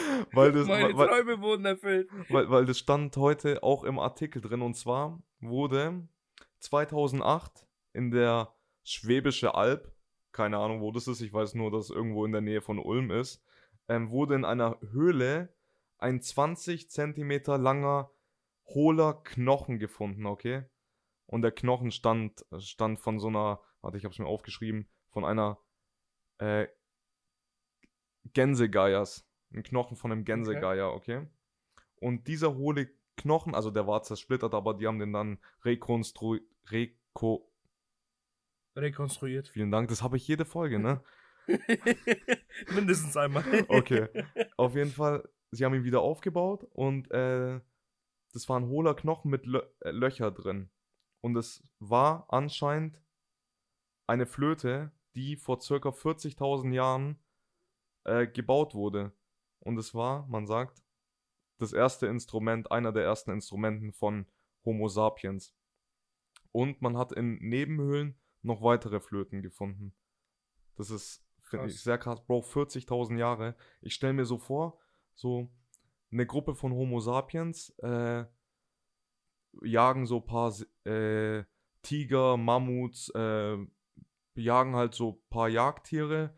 [0.32, 2.08] weil, das, Meine weil, Träume wurden erfüllt.
[2.28, 4.62] weil, weil das stand heute auch im Artikel drin.
[4.62, 6.08] Und zwar wurde
[6.60, 9.92] 2008 in der Schwäbische Alb,
[10.32, 12.78] keine Ahnung, wo das ist, ich weiß nur, dass es irgendwo in der Nähe von
[12.78, 13.42] Ulm ist,
[13.88, 15.54] ähm, wurde in einer Höhle
[15.98, 18.10] ein 20 Zentimeter langer
[18.66, 20.64] hohler Knochen gefunden, okay?
[21.26, 25.58] Und der Knochen stand, stand von so einer, warte, ich hab's mir aufgeschrieben, von einer
[26.38, 26.68] äh,
[28.32, 29.27] Gänsegeiers.
[29.52, 31.26] Ein Knochen von einem Gänsegeier, okay?
[31.96, 36.44] Und dieser hohle Knochen, also der war zersplittert, aber die haben den dann rekonstruiert.
[36.70, 37.50] Reko
[38.76, 39.48] Rekonstruiert.
[39.48, 41.02] Vielen Dank, das habe ich jede Folge, ne?
[42.74, 43.44] Mindestens einmal.
[43.68, 44.08] Okay.
[44.56, 47.60] Auf jeden Fall, sie haben ihn wieder aufgebaut und äh,
[48.32, 50.70] das war ein hohler Knochen mit Lö äh, Löcher drin.
[51.20, 53.02] Und es war anscheinend
[54.06, 57.18] eine Flöte, die vor circa 40.000 Jahren
[58.04, 59.12] äh, gebaut wurde.
[59.60, 60.82] Und es war, man sagt,
[61.58, 64.26] das erste Instrument, einer der ersten Instrumenten von
[64.64, 65.54] Homo sapiens.
[66.52, 69.94] Und man hat in Nebenhöhlen noch weitere Flöten gefunden.
[70.76, 72.24] Das ist, finde ich, sehr krass.
[72.24, 73.56] Bro, 40.000 Jahre.
[73.80, 74.78] Ich stelle mir so vor,
[75.14, 75.50] so
[76.10, 78.24] eine Gruppe von Homo sapiens äh,
[79.62, 81.44] jagen so ein paar äh,
[81.82, 83.56] Tiger, Mammuts, äh,
[84.34, 86.34] jagen halt so ein paar Jagdtiere,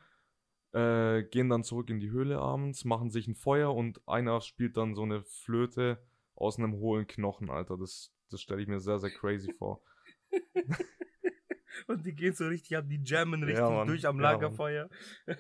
[0.73, 4.77] äh, gehen dann zurück in die Höhle abends, machen sich ein Feuer und einer spielt
[4.77, 6.03] dann so eine Flöte
[6.35, 7.77] aus einem hohlen Knochen, Alter.
[7.77, 9.83] Das, das stelle ich mir sehr, sehr crazy vor.
[11.87, 13.87] Und die gehen so richtig ab, die jammen Ja, richtig Mann.
[13.89, 14.23] durch am Ja.
[14.23, 14.89] Lagerfeuer.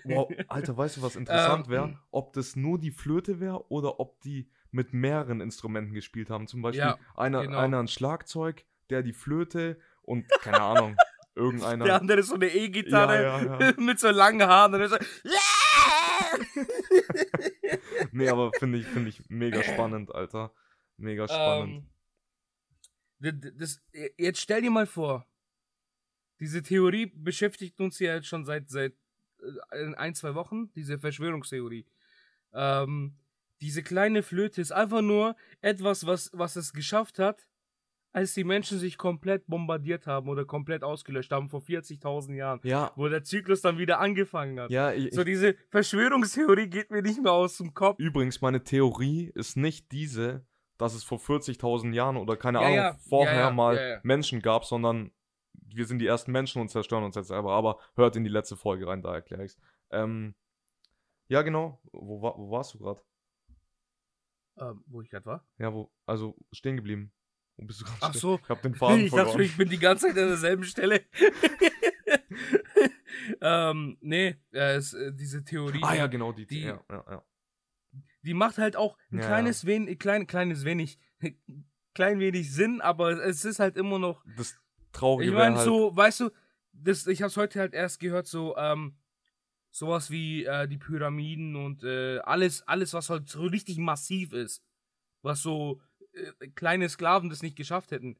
[0.04, 1.98] Wow, Alter, weißt du, was interessant Ähm, wäre?
[2.10, 6.46] Ob das nur die Flöte wäre oder ob die mit mehreren Instrumenten gespielt haben.
[6.46, 7.58] Zum Beispiel Ja, einer, genau.
[7.58, 10.96] einer ein Schlagzeug, der die Flöte und keine Ahnung,
[11.40, 11.84] irgendeiner.
[11.84, 13.74] Der andere ist so eine E-Gitarre Ja, ja, ja.
[13.78, 14.96] mit so langen Haaren und so,
[18.12, 20.52] Nee, aber finde ich, finde ich mega spannend, Alter.
[20.96, 21.84] Mega spannend.
[23.22, 23.80] Ähm, das,
[24.16, 25.26] jetzt stell dir mal vor,
[26.40, 28.94] diese Theorie beschäftigt uns ja jetzt schon seit, seit
[29.72, 31.86] äh, ein, zwei Wochen, diese Verschwörungstheorie.
[32.52, 33.16] Ähm,
[33.60, 37.46] diese kleine Flöte ist einfach nur etwas, was, was es geschafft hat,
[38.12, 42.90] als die Menschen sich komplett bombardiert haben oder komplett ausgelöscht haben vor 40.000 Jahren, ja,
[42.96, 44.70] wo der Zyklus dann wieder angefangen hat.
[44.70, 47.98] ja, ich, So diese Verschwörungstheorie geht mir nicht mehr aus dem Kopf.
[47.98, 50.44] übrigens, meine Theorie ist nicht diese,
[50.78, 54.00] dass es vor 40.000 Jahren oder keine Ja, Ahnung, ja, vorher mal.
[54.02, 55.12] Menschen gab, sondern
[55.52, 57.52] wir sind die ersten Menschen und zerstören uns jetzt selber.
[57.52, 59.56] Aber hört in die letzte Folge rein, da erkläre ich's.
[59.90, 60.34] Ähm,
[61.28, 61.80] ja, genau.
[61.92, 63.00] Wo, wo warst du gerade?
[64.58, 65.46] Ähm, wo ich gerade war?
[65.58, 67.12] Ja, wo, also stehen geblieben.
[67.60, 68.40] Wo bist du gerade Ach so.
[68.42, 69.40] Ich hab den Faden ich dachte, verloren.
[69.42, 71.02] ich bin die ganze Zeit an derselben Stelle.
[73.40, 77.24] ähm, nee, äh, es, äh, diese Theorie, ah ja, genau, die, die- ja, ja, ja.
[78.22, 80.98] die macht halt auch ein Ja, kleines wenig, klein, kleines wenig,
[81.94, 84.56] klein wenig Sinn, aber es ist halt immer noch, Das
[84.92, 86.30] Traurige ich meine, halt, so, weißt du,
[86.72, 88.96] das, ich hab's heute halt erst gehört, so, ähm,
[89.70, 94.64] sowas wie äh, die Pyramiden und äh, alles, alles, was halt so richtig massiv ist,
[95.22, 95.80] was so
[96.20, 98.18] äh, kleine Sklaven das nicht geschafft hätten,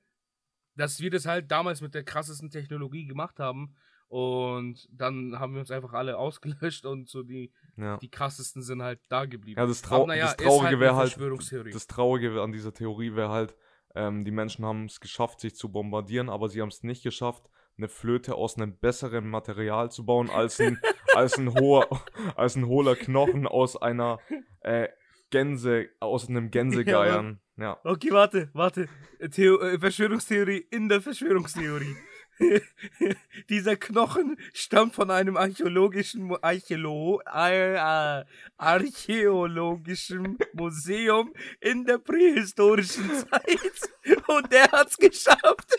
[0.76, 3.76] dass wir das halt damals mit der krassesten Technologie gemacht haben
[4.08, 7.96] und dann haben wir uns einfach alle ausgelöscht und so die, ja.
[7.98, 9.60] die krassesten sind halt da geblieben.
[9.60, 12.74] Ja, das, Trau naja, das ist Traurige halt wäre eine halt, das Traurige an dieser
[12.74, 13.56] Theorie wäre halt,
[13.94, 17.48] ähm, die Menschen haben es geschafft, sich zu bombardieren, aber sie haben es nicht geschafft,
[17.76, 20.80] eine Flöte aus einem besseren Material zu bauen als ein,
[21.14, 21.86] als ein hoher,
[22.34, 24.18] als ein hohler Knochen aus einer
[24.60, 24.88] äh,
[25.30, 27.40] Gänse, aus einem Gänsegeiern.
[27.60, 27.78] Ja.
[27.84, 28.88] Okay, warte, warte.
[29.32, 31.94] Theo äh, Verschwörungstheorie in der Verschwörungstheorie.
[33.50, 38.24] dieser Knochen stammt von einem archäologischen Archäolo äh, äh,
[38.56, 43.90] archäologischen Museum in der prähistorischen Zeit
[44.26, 45.76] und der hat's geschafft.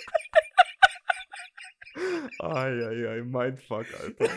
[2.40, 4.30] Eieiei, Mindfuck, Alter.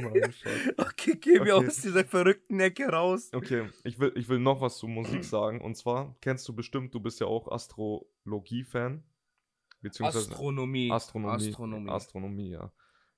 [0.00, 0.52] Mindfuck.
[0.78, 1.66] Okay, geh mir Okay.
[1.68, 3.30] aus dieser verrückten Ecke raus.
[3.32, 5.60] Okay, ich will, ich will noch was zu Musik sagen.
[5.60, 9.02] Und zwar kennst du bestimmt, du bist ja auch Astrologie-Fan.
[9.80, 10.90] Beziehungsweise Astronomie.
[10.90, 11.48] Astronomie.
[11.48, 11.90] Astronomie.
[11.90, 12.72] Astronomie, ja.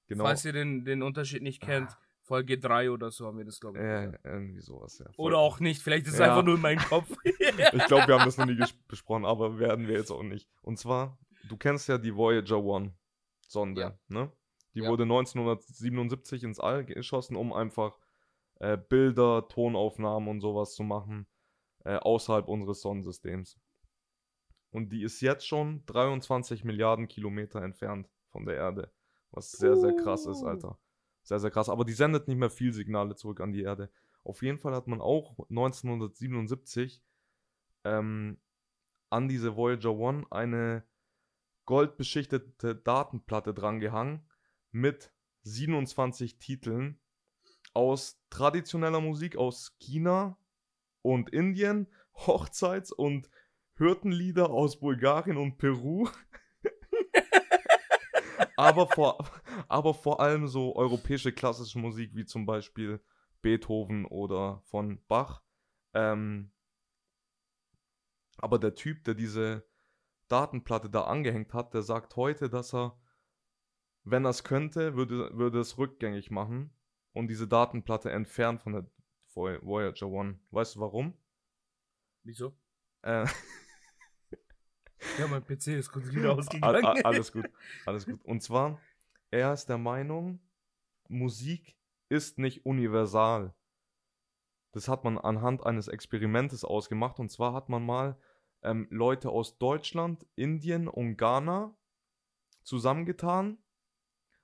[0.09, 0.25] Genau.
[0.25, 3.79] Falls ihr den, den Unterschied nicht kennt, Folge 3 oder so haben wir das, glaube
[3.79, 3.85] ich.
[3.85, 4.25] äh, gesagt.
[4.25, 5.07] irgendwie sowas, ja.
[5.13, 5.27] Voll.
[5.27, 6.27] Oder auch nicht, vielleicht ist es Ja.
[6.31, 7.09] einfach nur in meinem Kopf.
[7.25, 10.49] Ich glaube, wir haben das noch nie besprochen, aber werden wir jetzt auch nicht.
[10.63, 11.19] Und zwar,
[11.49, 12.93] du kennst ja die Voyager 1
[13.51, 13.99] Sonde, Ja.
[14.09, 14.33] ne?
[14.75, 14.89] Die Ja.
[14.89, 17.99] wurde 1977 ins All geschossen, um einfach
[18.61, 21.27] äh, Bilder, Tonaufnahmen und sowas zu machen
[21.85, 23.59] äh, außerhalb unseres Sonnensystems.
[24.71, 28.93] Und die ist jetzt schon 23 Milliarden Kilometer entfernt von der Erde.
[29.33, 30.47] Was sehr, sehr krass ist, Uh.
[30.47, 30.79] Alter.
[31.23, 31.69] Sehr, sehr krass.
[31.69, 33.91] Aber die sendet nicht mehr viel Signale zurück an die Erde.
[34.25, 37.03] Auf jeden Fall hat man auch 1977
[37.85, 38.39] ähm,
[39.09, 40.85] an diese Voyager 1 eine
[41.71, 44.29] goldbeschichtete Datenplatte drangehangen
[44.73, 46.99] mit 27 Titeln
[47.75, 50.37] aus traditioneller Musik aus China
[51.03, 51.87] und Indien,
[52.27, 53.31] Hochzeits- und
[53.77, 56.09] Hürtenlieder aus Bulgarien und Peru.
[58.57, 59.25] aber, vor,
[59.69, 63.01] aber vor allem so europäische klassische Musik wie zum Beispiel
[63.43, 65.41] Beethoven oder von Bach.
[65.95, 66.51] Ähm,
[68.39, 69.70] aber der Typ, der diese
[70.31, 72.99] Datenplatte da angehängt hat, der sagt heute, dass er,
[74.05, 76.73] wenn er es könnte, würde, würde es rückgängig machen
[77.13, 78.87] und diese Datenplatte entfernen von der
[79.35, 80.37] Voy- Voyager 1.
[80.51, 81.15] Weißt du warum?
[82.25, 82.57] Wieso?
[83.03, 83.27] Äh,
[85.19, 86.85] Ja, mein PC ist kurz wieder ausgegangen.
[86.85, 87.49] all, alles gut,
[87.87, 88.23] alles gut.
[88.25, 88.79] Und zwar,
[89.31, 90.41] er ist der Meinung,
[91.09, 91.77] Musik
[92.11, 93.55] ist nicht universal.
[94.73, 97.19] Das hat man anhand eines Experimentes ausgemacht.
[97.19, 98.21] Und zwar hat man mal
[98.63, 101.77] ähm, Leute aus Deutschland, Indien und Ghana
[102.63, 103.59] zusammengetan.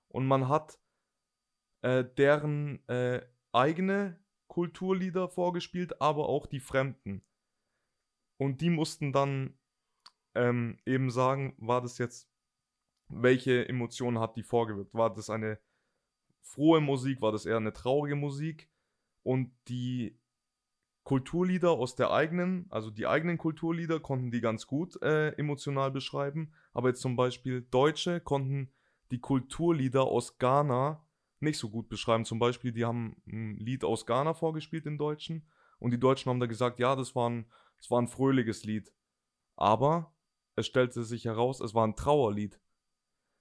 [0.08, 0.78] Und man hat
[1.82, 7.22] äh, deren äh, eigene Kulturlieder vorgespielt, aber auch die fremden.
[8.38, 9.58] Und die mussten dann
[10.34, 12.30] ähm, eben sagen, war das jetzt,
[13.08, 14.94] welche Emotionen hat die vorgewirkt?
[14.94, 15.58] War das eine
[16.42, 17.20] frohe Musik?
[17.20, 18.70] War das eher eine traurige Musik?
[19.22, 20.18] Und die
[21.06, 26.52] Kulturlieder aus der eigenen, also die eigenen Kulturlieder konnten die ganz gut äh, emotional beschreiben,
[26.72, 28.72] aber jetzt zum Beispiel Deutsche konnten
[29.12, 31.06] die Kulturlieder aus Ghana
[31.38, 32.24] nicht so gut beschreiben.
[32.24, 35.46] Zum Beispiel, die haben ein Lied aus Ghana vorgespielt in Deutschen
[35.78, 37.46] und die Deutschen haben da gesagt, ja, das war ein,
[37.78, 38.92] das war ein fröhliches Lied.
[39.54, 40.12] Aber
[40.56, 42.60] es stellte sich heraus, es war ein Trauerlied.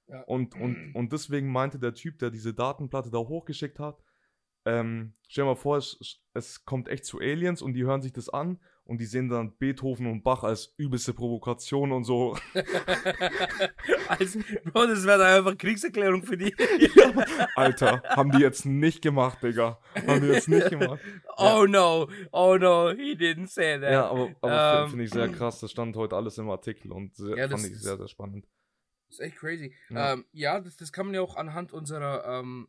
[0.06, 0.22] Ja.
[0.26, 4.04] Und, und, und deswegen meinte der Typ, der diese Datenplatte da hochgeschickt hat,
[4.66, 8.14] ähm, stell dir mal vor, es, es kommt echt zu Aliens und die hören sich
[8.14, 12.38] das an und die sehen dann Beethoven und Bach als übelste Provokation und so.
[14.08, 16.56] also, Bro, das wäre dann einfach Kriegserklärung für die.
[17.56, 19.80] Alter, haben die jetzt nicht gemacht, Digga.
[19.96, 21.00] Haben die jetzt nicht gemacht.
[21.38, 23.92] oh no, oh no, he didn't say that.
[23.92, 25.60] Ja, aber, aber Ähm, finde ich sehr krass.
[25.60, 28.46] Das stand heute alles im Artikel und sehr, Ja, das fand ich sehr, sehr spannend.
[29.08, 29.74] Das ist echt crazy.
[29.90, 29.96] Ja.
[29.96, 32.68] Ja, ähm, ja das, das kann man ja auch anhand unserer, ähm,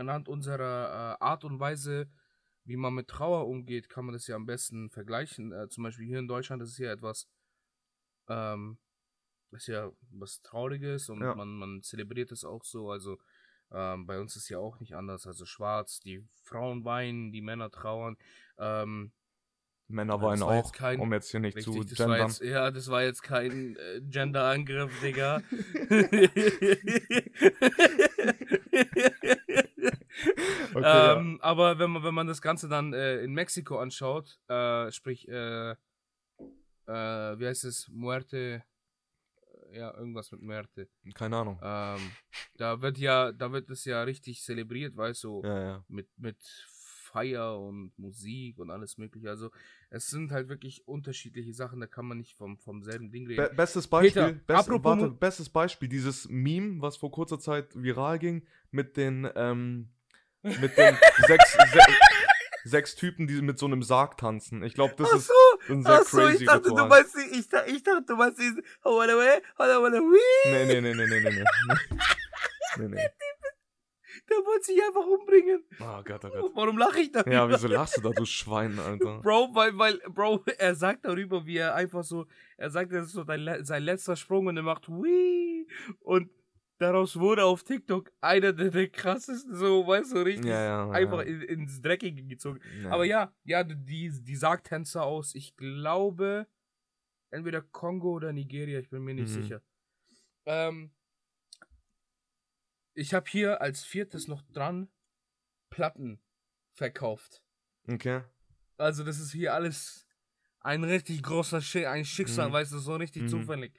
[0.00, 2.08] anhand unserer äh, Art und Weise,
[2.64, 5.52] wie man mit Trauer umgeht, kann man das ja am besten vergleichen.
[5.52, 7.28] Äh, zum Beispiel hier in Deutschland das ist ja etwas,
[8.28, 8.78] ähm,
[9.50, 11.34] das ist ja was Trauriges und Ja.
[11.34, 12.90] man, man zelebriert es auch so.
[12.90, 13.18] Also
[13.70, 15.26] ähm, bei uns ist ja auch nicht anders.
[15.26, 18.16] Also schwarz, die Frauen weinen, die Männer trauern.
[18.58, 19.12] Ähm,
[19.86, 22.28] Männer weinen auch, kein- um jetzt hier nicht zu Richtig, war gendern.
[22.28, 25.42] jetzt, ja, das war jetzt kein äh, Gender-Angriff, Digga.
[30.74, 31.16] Okay, ja.
[31.18, 35.28] ähm, Aber wenn man, wenn man das Ganze dann äh, in Mexiko anschaut, äh, sprich,
[35.28, 35.76] äh, äh,
[36.86, 38.64] wie heißt es, Muerte,
[39.70, 40.88] äh, ja, irgendwas mit Muerte.
[41.14, 41.60] Keine Ahnung.
[41.62, 42.10] Ähm,
[42.56, 45.84] da wird ja, da wird es ja richtig zelebriert, weißt du, Ja, ja.
[45.88, 46.38] mit, mit
[47.14, 49.30] Feier und Musik und alles mögliche.
[49.30, 49.50] Also
[49.88, 53.48] es sind halt wirklich unterschiedliche Sachen, da kann man nicht vom, vom selben Ding reden.
[53.48, 58.18] Be bestes Beispiel, Peter, best, warte, bestes Beispiel, dieses Meme, was vor kurzer Zeit viral
[58.18, 59.90] ging, mit den, ähm,
[60.44, 61.80] mit den sechs, se
[62.64, 64.62] sechs Typen, die mit so einem Sarg tanzen.
[64.62, 65.32] Ich glaube, das ist
[65.68, 66.82] ein sehr ach so, crazy ich dachte, Ritual.
[66.82, 70.50] du meinst, ich, da- ich dachte, du meinst diesen, oh, oh, wanna wee.
[70.50, 71.44] Nee, nee, nee, nee, nee, nee, nee.
[72.78, 73.08] nee, nee.
[74.30, 75.64] Der wollte sich einfach umbringen.
[75.80, 76.52] Oh Gott, oh Gott.
[76.54, 77.32] Warum lache ich darüber?
[77.32, 79.18] Ja, wieso lachst du da, du Schwein, Alter?
[79.22, 82.26] Bro, weil, weil, Bro, er sagt darüber, wie er einfach so,
[82.56, 85.68] er sagt, das ist so dein, sein letzter Sprung und er macht Wii
[86.00, 86.30] und
[86.78, 91.18] daraus wurde auf TikTok einer der, der krassesten, so, weißt du, richtig Ja, ja, einfach
[91.18, 91.22] ja.
[91.22, 92.60] in, ins Dreckige gezogen.
[92.90, 96.46] Aber ja, ja, die, die sagt Tänzer aus, ich glaube,
[97.30, 99.42] entweder Kongo oder Nigeria, ich bin mir nicht Mhm.
[99.42, 99.62] sicher.
[100.46, 100.92] Ähm,
[102.94, 104.88] ich habe hier als viertes noch dran
[105.70, 106.20] Platten
[106.74, 107.42] verkauft.
[107.88, 108.22] Okay.
[108.76, 110.06] Also das ist hier alles
[110.60, 112.52] ein richtig großer Schick, ein Schicksal, Mhm.
[112.52, 113.28] weißt du, so richtig Mhm.
[113.28, 113.72] zufällig.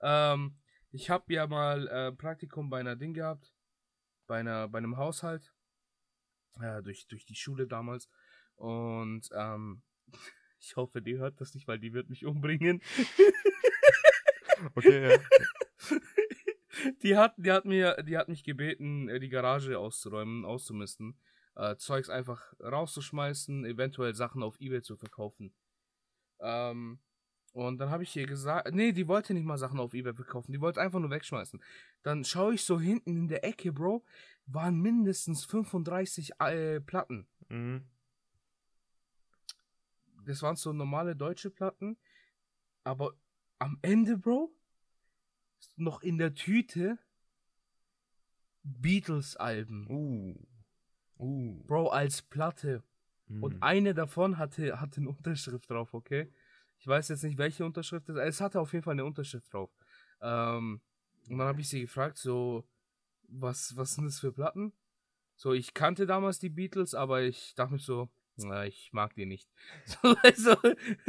[0.00, 0.56] Ähm,
[0.92, 3.52] ich habe ja mal äh, Praktikum bei einer Ding gehabt,
[4.26, 5.54] bei einer, bei einem Haushalt,
[6.60, 8.08] äh, durch, durch die Schule damals.
[8.54, 9.82] Und ähm,
[10.60, 12.82] ich hoffe, die hört das nicht, weil die wird mich umbringen.
[14.74, 15.18] Okay, ja.
[17.02, 21.18] die hat, die hat mir, die hat mich gebeten, äh, die Garage auszuräumen, auszumisten,
[21.56, 25.54] äh, Zeugs einfach rauszuschmeißen, eventuell Sachen auf eBay zu verkaufen.
[26.40, 27.00] Ähm,
[27.52, 30.52] und dann habe ich ihr gesagt, nee, die wollte nicht mal Sachen auf eBay verkaufen,
[30.52, 31.62] die wollte einfach nur wegschmeißen.
[32.02, 34.04] Dann schaue ich so hinten in der Ecke, Bro,
[34.46, 37.26] waren mindestens 35 äh, Platten.
[37.48, 37.84] Mhm.
[40.24, 41.96] Das waren so normale deutsche Platten,
[42.84, 43.14] aber
[43.58, 44.54] am Ende, Bro,
[45.76, 46.98] noch in der Tüte
[48.62, 49.88] Beatles-Alben.
[49.90, 50.34] Uh.
[51.18, 51.64] Uh.
[51.64, 52.82] Bro, als Platte.
[53.26, 53.42] Mhm.
[53.42, 56.32] Und eine davon hatte, hatte eine Unterschrift drauf, okay?
[56.82, 59.70] Ich weiß jetzt nicht, welche Unterschrift es Es hatte auf jeden Fall eine Unterschrift drauf.
[60.20, 60.80] Ähm,
[61.28, 62.64] und dann habe ich sie gefragt, so,
[63.28, 64.72] was, was sind das für Platten?
[65.36, 69.26] So, ich kannte damals die Beatles, aber ich dachte mir so, na, ich mag die
[69.26, 69.48] nicht.
[69.86, 70.56] So, also,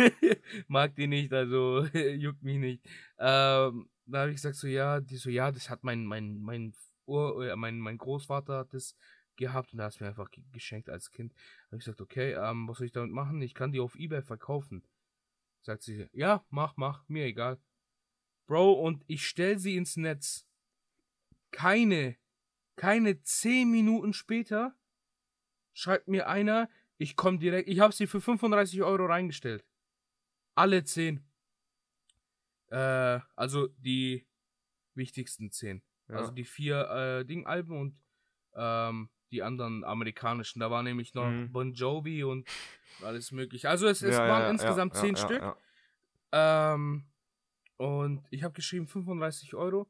[0.67, 2.85] mag die nicht, also juckt mich nicht.
[3.17, 6.73] Ähm, da habe ich gesagt, so, ja, die so, ja, das hat mein, mein, mein,
[7.07, 8.95] Ur, äh, mein, mein Großvater hat das
[9.37, 11.33] gehabt und er hat es mir einfach ge- geschenkt als Kind.
[11.67, 13.41] Habe ich gesagt, okay, ähm, was soll ich damit machen?
[13.41, 14.83] Ich kann die auf Ebay verkaufen.
[15.63, 17.57] Sagt sie, ja, mach, mach, mir egal.
[18.47, 20.45] Bro, und ich stell sie ins Netz.
[21.51, 22.17] Keine,
[22.75, 24.75] keine zehn Minuten später
[25.73, 29.65] schreibt mir einer, ich komme direkt, ich habe sie für 35 Euro reingestellt.
[30.55, 31.25] Alle zehn.
[32.67, 34.27] Äh, also die
[34.95, 35.81] wichtigsten zehn.
[36.09, 36.17] Ja.
[36.17, 37.99] Also die vier äh, Ding-Alben und
[38.55, 40.59] ähm, die anderen amerikanischen.
[40.59, 41.51] Da war nämlich noch Mhm.
[41.51, 42.47] Bon Jovi und
[43.03, 43.69] alles mögliche.
[43.69, 45.43] Also es, es Ja, waren ja, insgesamt ja, zehn Stück.
[46.31, 47.05] Ähm,
[47.77, 49.89] und ich habe geschrieben 35 Euro.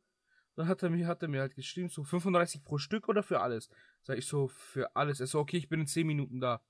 [0.55, 3.41] Dann hat er, mir, hat er mir halt geschrieben, so 35 pro Stück oder für
[3.41, 3.69] alles?
[4.03, 5.19] Sag ich so, für alles.
[5.19, 6.61] Er so, okay, ich bin in 10 Minuten da.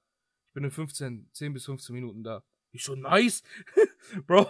[0.48, 2.44] Ich bin in 15, 10 bis 15 Minuten da.
[2.72, 3.44] Ich so, nice.
[4.26, 4.44] Bro,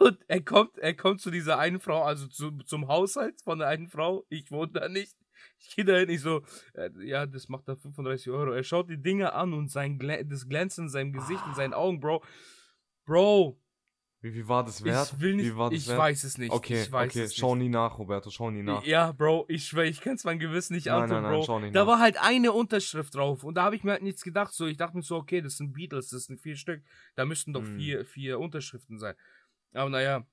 [0.00, 3.68] und er kommt, er kommt zu dieser einen Frau, also zu, zum Haushalt von der
[3.68, 4.24] einen Frau.
[4.30, 5.16] Ich wohne da nicht.
[5.60, 6.42] Ich gehe da hin, ich so,
[6.74, 8.52] äh, ja, das macht da 35 Euro.
[8.52, 11.74] Er schaut die Dinge an und sein Glä das Glänzen in seinem Gesicht, in seinen
[11.74, 12.22] Augen, Bro.
[13.04, 13.58] Bro,
[14.20, 15.12] Wie, wie war das wert?
[15.14, 15.98] ich will nicht, Wie war das ich wert?
[15.98, 16.52] weiß es nicht.
[16.52, 17.64] Okay, ich weiß okay, es schau nicht.
[17.64, 18.84] nie nach, Roberto, schau nie nach.
[18.84, 21.42] Ja, Bro, ich schwör, ich kann's mein Gewissen nicht Nein, antun, nein, nein, Bro.
[21.46, 21.86] schau nicht da nach.
[21.92, 24.52] war halt eine Unterschrift drauf und da habe ich mir halt nichts gedacht.
[24.52, 26.82] So, ich dachte mir so, okay, das sind Beatles, das sind vier Stück.
[27.14, 27.76] Da müssten doch Hm.
[27.76, 29.14] vier, vier Unterschriften sein.
[29.72, 30.26] Aber naja,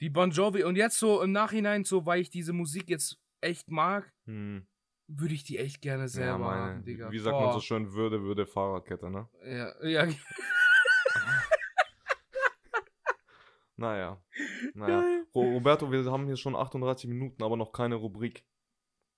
[0.00, 3.70] die Bon Jovi und jetzt so im Nachhinein, so, weil ich diese Musik jetzt echt
[3.70, 4.66] mag, Hm.
[5.06, 7.10] würde ich die echt gerne Ja, selber meine, haben, Digga.
[7.10, 7.62] wie sagt man so Boah.
[7.62, 9.28] schön, Würde, Würde, Fahrradkette, ne?
[9.44, 10.08] Ja, ja.
[13.76, 14.22] Naja.
[14.74, 15.04] Naja.
[15.34, 18.44] Ro- Roberto, wir haben hier schon 38 Minuten, aber noch keine Rubrik.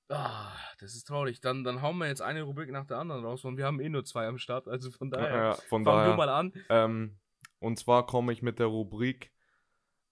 [0.09, 1.41] Ah, das ist traurig.
[1.41, 3.89] Dann, dann hauen wir jetzt eine Rubrik nach der anderen raus und wir haben eh
[3.89, 5.37] nur zwei am Start, also von daher.
[5.37, 6.11] Ja, von Fangen daher.
[6.13, 6.53] wir mal an.
[6.71, 7.19] Ähm,
[7.59, 9.33] und zwar komme ich mit der Rubrik,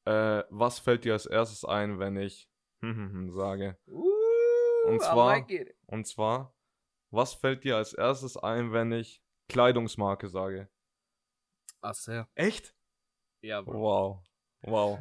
[0.05, 2.49] äh, was fällt dir als erstes ein, wenn ich
[3.35, 3.78] sage?
[3.87, 4.03] Uh,
[4.89, 5.76] Und zwar- like.
[5.87, 6.55] Und zwar,
[7.11, 10.68] was fällt dir als erstes ein, wenn ich Kleidungsmarke sage?
[11.80, 12.28] Ach, sehr.
[12.35, 12.74] Echt?
[13.43, 13.72] Ja, Bro.
[13.80, 14.24] Wow.
[14.62, 14.99] Wow.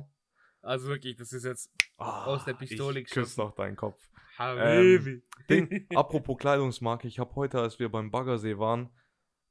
[0.62, 3.24] Also wirklich, das ist jetzt Ah, Aus der Pistole ich geschossen.
[3.24, 4.10] küsse noch deinen Kopf.
[4.38, 5.24] Habibi.
[5.50, 8.90] Ding, apropos Kleidungsmarke, ich habe heute, als wir beim Baggersee waren,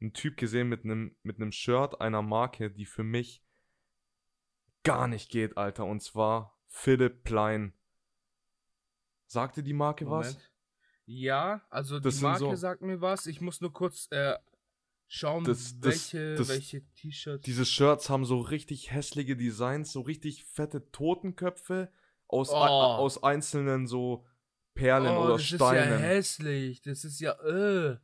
[0.01, 3.45] einen Typ gesehen mit einem mit einem Shirt einer Marke, die für mich
[4.83, 5.85] gar nicht geht, Alter.
[5.87, 7.73] Und zwar Philipp Plein.
[9.33, 10.35] Sagte die Marke was?
[10.35, 10.51] Moment.
[11.07, 13.27] Ja, also Das die Marke so- sagt mir was.
[13.27, 14.37] Ich muss nur kurz äh,
[15.09, 17.45] schauen, Das- das- welche, das- welche T-Shirts.
[17.45, 21.91] Diese Shirts haben so richtig hässliche Designs, so richtig fette Totenköpfe
[22.29, 22.57] aus, Oh.
[22.57, 24.25] a- aus einzelnen so
[24.75, 25.95] Perlen oh, oder das Steinen.
[25.95, 26.83] ist ja hässlich.
[26.83, 27.97] Das ist ja, äh.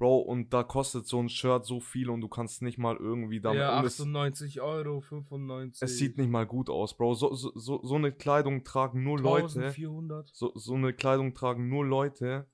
[0.00, 3.38] Bro, und da kostet so ein Shirt so viel und du kannst nicht mal irgendwie
[3.40, 3.60] damit.
[3.60, 5.82] ja, und es, 98 Euro, 95.
[5.82, 7.12] es sieht nicht mal gut aus, Bro.
[7.14, 9.58] So, so, so, so eine Kleidung tragen nur Leute.
[9.66, 10.30] 1400.
[10.32, 12.48] So, so eine Kleidung tragen nur Leute,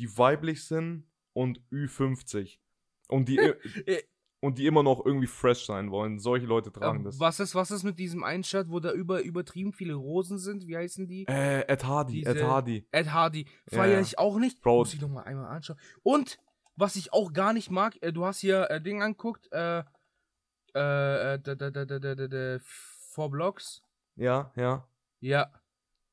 [0.00, 2.58] die weiblich sind und Ü50.
[3.08, 3.36] Und die,
[3.86, 4.02] Äh,
[4.40, 6.18] und die immer noch irgendwie fresh sein wollen.
[6.18, 7.18] Solche Leute tragen Ähm, das.
[7.20, 10.66] was, ist, was ist mit diesem einen Shirt, wo da über, übertrieben viele Rosen sind?
[10.66, 11.24] Wie heißen die?
[11.28, 12.86] Äh, Ed Hardy, Ed Diese- Hardy.
[12.90, 13.46] Ed Hardy.
[13.70, 14.00] Ja, Feiere ja.
[14.00, 14.60] ich auch nicht.
[14.60, 14.78] Bro.
[14.78, 15.78] Muss ich noch mal einmal anschauen.
[16.02, 16.38] Und,
[16.78, 19.80] was ich auch gar nicht mag, äh, du hast hier äh, Ding anguckt, äh,
[20.74, 23.82] äh, äh, da, da, da, da, da, da, da, Four Blocks.
[24.16, 24.86] Ja, ja.
[25.20, 25.50] Ja.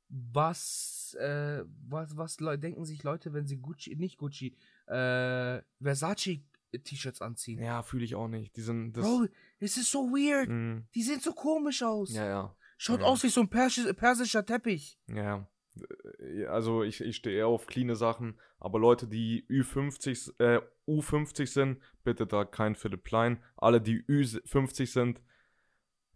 [0.09, 4.55] Was, äh, was, was denken sich Leute, wenn sie Gucci, nicht Gucci,
[4.87, 7.61] äh, Versace-T-Shirts anziehen?
[7.61, 8.55] Ja, fühle ich auch nicht.
[8.55, 9.03] Die sind das.
[9.03, 9.27] Bro,
[9.59, 10.49] es ist so weird.
[10.49, 12.13] Mm, Die sehen so komisch aus.
[12.13, 12.55] ja, ja.
[12.77, 13.05] Schaut ja.
[13.05, 14.99] aus wie so ein persisch, persischer Teppich.
[15.07, 15.37] Ja.
[15.37, 15.45] Äh,
[16.47, 21.47] Also ich, ich stehe eher auf cleane Sachen, aber Leute, die Ü50, s- äh, U50
[21.47, 23.43] sind, bitte tragt kein Philipp Plein.
[23.57, 25.21] Alle, die Ü50 sind,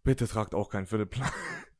[0.03, 1.09] bitte tragt auch kein Philipp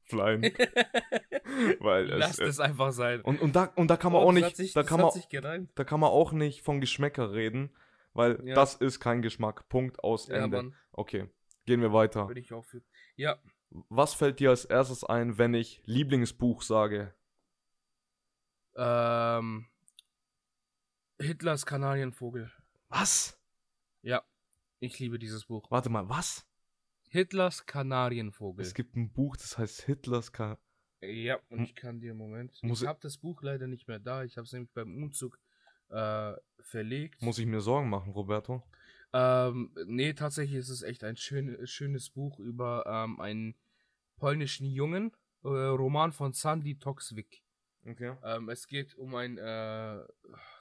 [0.09, 0.43] Plein.
[1.79, 3.21] Weil es, Lasst äh, es einfach sein.
[3.21, 5.11] und, und, da, und da kann man Oh, auch nicht, sich, da kann man,
[5.75, 7.69] da kann man auch nicht von Geschmäcker reden,
[8.13, 8.55] weil Ja.
[8.55, 9.69] das ist kein Geschmack.
[9.69, 10.57] Punkt aus Ja, Ende.
[10.57, 11.29] Mann, okay,
[11.65, 12.27] gehen wir weiter.
[12.27, 12.81] würde ich auch für.
[13.17, 13.37] Ja,
[13.89, 17.13] Was fällt dir als erstes ein, wenn ich Lieblingsbuch sage?
[18.79, 19.67] Ähm.
[21.21, 22.49] Hitlers Kanarienvogel.
[22.87, 23.37] Was?
[24.01, 24.23] Ja,
[24.79, 25.69] ich liebe dieses Buch.
[25.69, 26.45] Warte mal, was?
[27.09, 28.65] Hitlers Kanarienvogel.
[28.65, 30.57] Es gibt ein Buch, das heißt Hitlers Ka
[31.01, 32.57] Ja, und ich kann dir, Moment.
[32.63, 34.23] Muss ich ich- habe das Buch leider nicht mehr da.
[34.23, 35.39] Ich habe es nämlich beim Umzug
[35.89, 37.21] äh, verlegt.
[37.21, 38.63] Muss ich mir Sorgen machen, Roberto?
[39.11, 43.55] Ähm, nee, tatsächlich ist es echt ein schön, schönes Buch über ähm, einen
[44.17, 45.11] polnischen Jungen.
[45.43, 47.41] Äh, Roman von Sandy Toksvik.
[47.85, 48.15] Okay.
[48.23, 50.03] Ähm, es geht um einen, äh,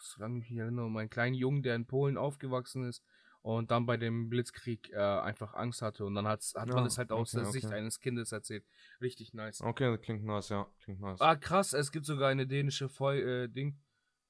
[0.00, 3.02] solange ich mich erinnere, um einen kleinen Jungen, der in Polen aufgewachsen ist
[3.42, 6.04] und dann bei dem Blitzkrieg äh, einfach Angst hatte.
[6.04, 7.74] Und dann hat's, hat man Ja, es halt aus okay, der Sicht okay.
[7.74, 8.64] eines Kindes erzählt.
[9.00, 9.60] Richtig nice.
[9.60, 10.66] Okay, das klingt nice, ja.
[10.82, 11.20] Klingt nice.
[11.20, 13.78] Ah, krass, es gibt sogar eine dänische Voll äh, Ding,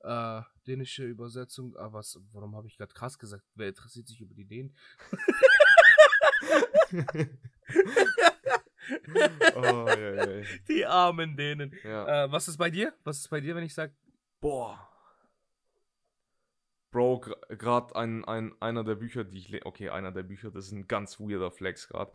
[0.00, 1.76] äh, dänische Übersetzung.
[1.76, 3.44] Ah, was, warum habe ich gerade krass gesagt?
[3.54, 4.76] Wer interessiert sich über die Dänen?
[9.56, 9.86] oh.
[10.68, 11.74] Die armen Dänen.
[11.84, 12.24] ja.
[12.24, 12.92] Äh, was ist bei dir?
[13.04, 13.92] Was ist bei dir, wenn ich sage?
[14.40, 14.88] Boah.
[16.90, 17.20] Bro,
[17.50, 19.66] gerade ein, ein, einer der Bücher, die ich lese.
[19.66, 22.12] Okay, einer der Bücher, das ist ein ganz weirder Flex gerade.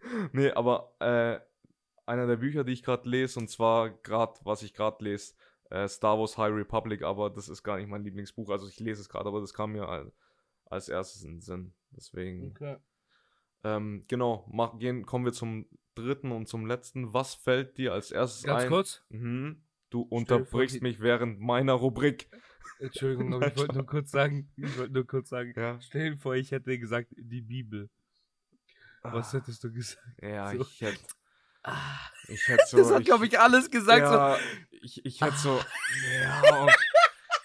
[0.32, 1.38] nee, aber äh,
[2.04, 5.34] einer der Bücher, die ich gerade lese, und zwar gerade, was ich gerade lese,
[5.70, 8.50] äh, Star Wars High Republic, aber das ist gar nicht mein Lieblingsbuch.
[8.50, 10.12] Also ich lese es gerade, aber das kam mir als,
[10.66, 11.72] als erstes in den Sinn.
[11.90, 12.50] Deswegen.
[12.50, 12.76] Okay.
[13.66, 17.12] Ähm, genau, mach, gehen, kommen wir zum dritten und zum letzten.
[17.12, 18.68] Was fällt dir als erstes Ganz ein?
[18.68, 19.02] kurz.
[19.08, 19.62] Mhm.
[19.90, 22.28] Du unterbrichst mich während meiner Rubrik.
[22.78, 25.80] Entschuldigung, aber ich wollte nur kurz sagen, ich wollte nur kurz sagen, Ja.
[25.80, 27.88] stell dir vor, ich hätte gesagt, die Bibel.
[29.02, 30.02] Was Ah, hättest du gesagt?
[30.22, 30.60] Ja, so?
[30.60, 31.00] ich hätte.
[31.62, 31.98] Ah,
[32.28, 32.76] Ich hätte so.
[32.78, 34.06] das hat, glaube ich, alles gesagt.
[34.06, 34.12] So.
[34.14, 34.38] ja,
[34.82, 35.60] ich, ich hätte so.
[36.20, 36.74] Ja, okay,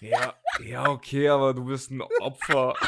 [0.01, 2.75] ja, ja, okay, aber du bist ein Opfer.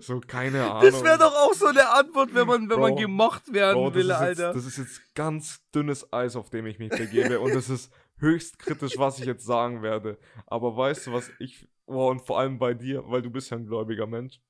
[0.00, 0.90] So, keine Ahnung.
[0.90, 3.90] Das wäre doch auch so eine Antwort, wenn man, wenn man Bro, gemocht werden Bro,
[3.90, 4.46] das will, ist Alter.
[4.46, 7.40] Jetzt, das ist jetzt ganz dünnes Eis, auf dem ich mich begebe.
[7.40, 10.18] und es ist höchst kritisch, was ich jetzt sagen werde.
[10.46, 11.68] Aber weißt du, was ich.
[11.86, 14.40] Oh, und vor allem bei dir, weil du bist ja ein gläubiger Mensch.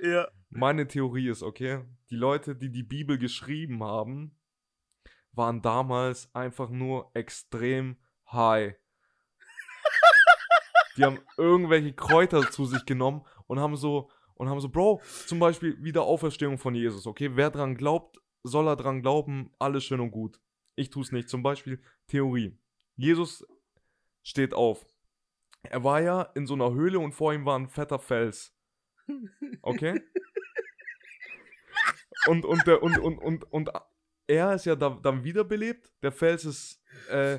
[0.00, 0.28] ja.
[0.50, 1.80] Meine Theorie ist, okay,
[2.10, 4.38] die Leute, die die Bibel geschrieben haben,
[5.32, 7.96] waren damals einfach nur extrem
[8.30, 8.76] high.
[10.96, 15.38] Die haben irgendwelche Kräuter zu sich genommen und haben so, und haben so, Bro, zum
[15.38, 17.30] Beispiel Wiederauferstehung von Jesus, okay?
[17.34, 20.40] Wer dran glaubt, soll er dran glauben, alles schön und gut.
[20.76, 21.28] Ich tue es nicht.
[21.28, 22.58] Zum Beispiel Theorie.
[22.96, 23.46] Jesus
[24.22, 24.86] steht auf.
[25.62, 28.54] Er war ja in so einer Höhle und vor ihm war ein fetter Fels.
[29.62, 30.02] Okay?
[32.26, 33.70] Und, und, der, und, und, und, und
[34.26, 35.92] er ist ja da, dann wiederbelebt.
[36.02, 37.38] Der Fels ist, äh,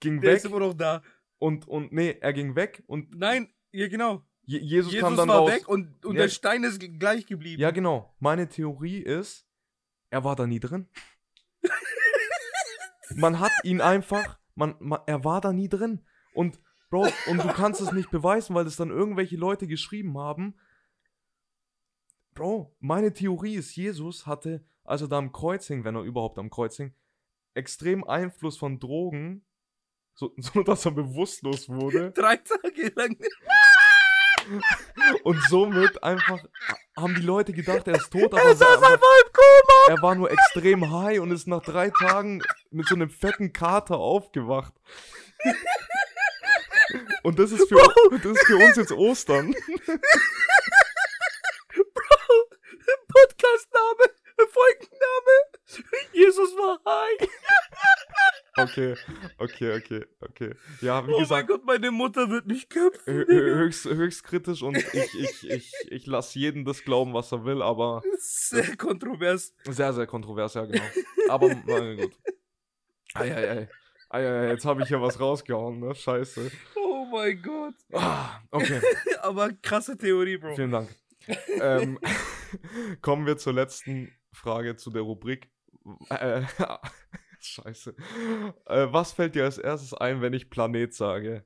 [0.00, 0.36] ging Der weg.
[0.38, 1.02] ist immer noch da.
[1.38, 4.26] Und, und, nee, er ging weg und Nein, ja, genau.
[4.48, 5.50] Je Jesus, Jesus kam dann war raus.
[5.50, 6.22] weg und, und Ja.
[6.22, 7.60] der Stein ist gleich geblieben.
[7.60, 8.14] Ja, genau.
[8.18, 9.46] Meine Theorie ist,
[10.08, 10.88] er war da nie drin.
[13.14, 16.00] man hat ihn einfach, man, man, er war da nie drin.
[16.32, 20.58] Und, Bro, und du kannst es nicht beweisen, weil es dann irgendwelche Leute geschrieben haben.
[22.32, 26.38] Bro, meine Theorie ist, Jesus hatte, als er da am Kreuz hing, wenn er überhaupt
[26.38, 26.94] am Kreuz hing,
[27.52, 29.44] extrem Einfluss von Drogen,
[30.14, 32.12] so, so dass er bewusstlos wurde.
[32.12, 33.16] Drei Tage lang.
[35.24, 36.38] Und somit einfach
[36.96, 39.88] haben die Leute gedacht, er ist tot, aber Er saß war, einfach im Koma.
[39.96, 43.96] er war nur extrem high und ist nach drei Tagen mit so einem fetten Kater
[43.96, 44.72] aufgewacht.
[47.22, 47.76] Und das ist für,
[48.10, 49.54] das ist für uns jetzt Ostern.
[53.08, 54.10] Podcastname,
[54.50, 55.36] Folgenname.
[56.12, 57.28] Jesus war high.
[58.58, 58.94] Okay,
[59.38, 60.54] okay, okay, okay.
[60.80, 63.14] Ja, wie oh mein gesagt, Gott, meine Mutter wird mich köpfen.
[63.14, 67.32] hö- hö- höchst, höchst kritisch und ich, ich, ich, ich lasse jeden das glauben, was
[67.32, 69.54] er will, aber Sehr kontrovers.
[69.68, 70.84] sehr, sehr kontrovers, ja, genau.
[71.28, 72.12] Aber, na gut.
[73.14, 73.68] Eieiei.
[74.10, 75.94] Eieiei, jetzt habe ich hier was rausgehauen, ne?
[75.94, 76.50] Scheiße.
[76.76, 77.74] Oh mein Gott.
[77.92, 78.80] Ah, okay,
[79.22, 80.54] Aber krasse Theorie, Bro.
[80.54, 80.88] vielen Dank.
[81.60, 81.98] ähm,
[83.02, 85.50] kommen wir zur letzten Frage zu der Rubrik.
[86.10, 86.42] Äh,
[87.40, 87.94] scheiße.
[88.66, 91.44] Äh, was fällt dir als erstes ein, wenn ich Planet sage?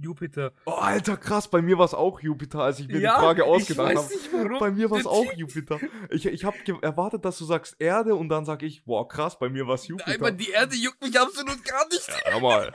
[0.00, 0.52] Jupiter.
[0.66, 3.92] Oh, Alter, krass, bei mir war es auch Jupiter, als ich mir die Frage ausgedacht
[3.92, 4.58] ich habe.
[4.58, 5.80] Bei mir war es auch Jupiter.
[6.10, 9.48] Ich, ich habe erwartet, dass du sagst Erde und dann sag ich, wow, krass, bei
[9.48, 10.18] mir war es Jupiter.
[10.20, 12.08] Nein, die Erde juckt mich absolut gar nicht.
[12.08, 12.72] Ja, hör mal,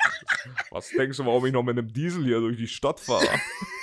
[0.71, 3.27] was denkst du, warum ich noch mit einem Diesel hier durch die Stadt fahre?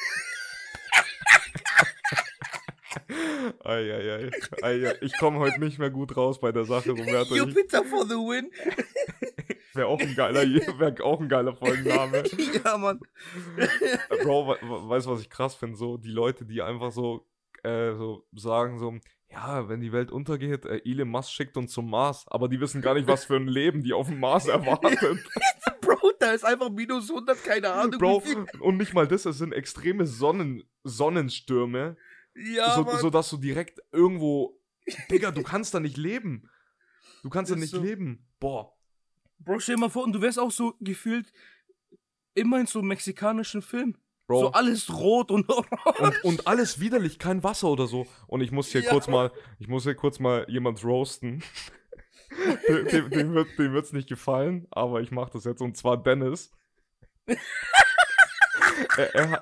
[3.65, 4.31] Eieiei.
[4.63, 6.93] Ei, ich komme heute nicht mehr gut raus bei der Sache.
[6.93, 8.51] Ich Jupiter for the win.
[9.75, 12.25] wäre auch ein geiler, wär auch ein geiler Folgenname.
[12.65, 13.01] ja, Mann.
[14.23, 15.77] Bro, we- we- weißt du, was ich krass finde?
[15.77, 17.27] So, die Leute, die einfach so,
[17.63, 18.95] äh, so sagen, so,
[19.31, 22.83] ja, wenn die Welt untergeht, äh, Elon Musk schickt uns zum Mars, aber die wissen
[22.83, 24.99] gar nicht, was für ein Leben die auf dem Mars erwartet.
[25.81, 27.99] Bro, da ist einfach minus 100, keine Ahnung.
[27.99, 28.23] Bro,
[28.61, 31.97] und nicht mal das, es sind extreme Sonnen, Sonnenstürme,
[32.55, 34.59] Ja, so, so dass du direkt irgendwo,
[35.11, 36.49] Digga, du kannst da nicht leben.
[37.23, 37.81] Du kannst da nicht so.
[37.81, 38.27] leben.
[38.39, 38.73] Boah.
[39.39, 41.33] Bro, stell dir mal vor, und du wärst auch so gefühlt
[42.35, 43.97] immer in so einem mexikanischen Film.
[44.27, 44.41] Bro.
[44.41, 46.01] So alles rot und orange.
[46.01, 48.07] Und, und alles widerlich, kein Wasser oder so.
[48.27, 48.91] Und ich muss hier Ja.
[48.91, 51.43] kurz mal, ich muss hier kurz mal jemand roasten.
[52.69, 56.03] dem, dem, dem, wird, dem wird's nicht gefallen, aber ich mach das jetzt und zwar
[56.03, 56.53] Dennis.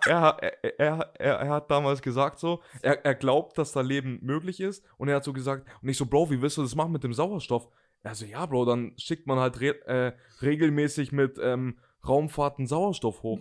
[0.07, 0.39] er,
[0.78, 5.09] er, er, hat damals gesagt so, er, er glaubt, dass da Leben möglich ist und
[5.09, 7.12] er hat so gesagt, und ich so, Bro, wie willst du das machen mit dem
[7.12, 7.68] Sauerstoff?
[8.03, 13.22] Er so, ja, Bro, dann schickt man halt re äh, regelmäßig mit ähm, Raumfahrten Sauerstoff
[13.22, 13.41] hoch.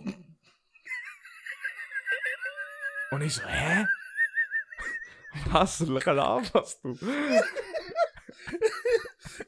[3.10, 3.86] Und ich so, hä?
[5.50, 6.98] Was laberst du?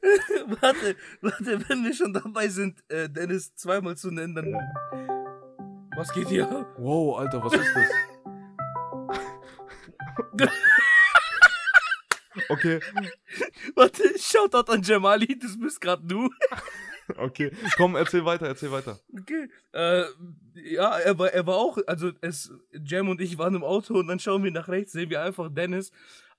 [0.61, 5.20] warte, warte, wenn wir schon dabei sind, äh, Dennis zweimal zu nennen, dann.
[6.01, 6.65] Was geht hier?
[6.79, 7.89] Wow, Alter, was ist das?
[12.49, 12.79] Okay,
[13.75, 16.27] Warte, Shoutout an Jamali, das bist grad du.
[17.17, 17.51] okay.
[17.77, 18.99] Komm, erzähl weiter, erzähl weiter.
[19.13, 19.47] Okay.
[19.73, 20.05] Äh,
[20.73, 24.07] ja, er war, er war auch, also es, Jam und ich waren im Auto und
[24.07, 25.91] dann schauen wir nach rechts, sehen wir einfach Dennis,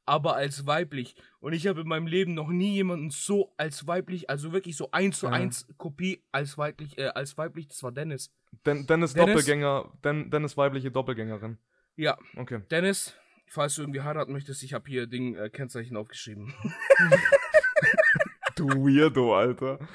[0.06, 1.14] aber als weiblich.
[1.40, 4.90] Und ich habe in meinem Leben noch nie jemanden so als weiblich, also wirklich so
[4.90, 8.32] eins zu eins Kopie als weiblich, äh, als weiblich, das war Dennis.
[8.66, 9.34] Den, Dennis, Dennis?
[9.34, 11.58] Doppelgänger, Den, Dennis weibliche Doppelgängerin.
[11.96, 12.60] Ja, Okay.
[12.70, 13.14] Dennis,
[13.46, 16.52] falls du irgendwie heiraten möchtest, ich habe hier Ding äh, Kennzeichen aufgeschrieben.
[18.54, 19.78] Du Weirdo, Alter.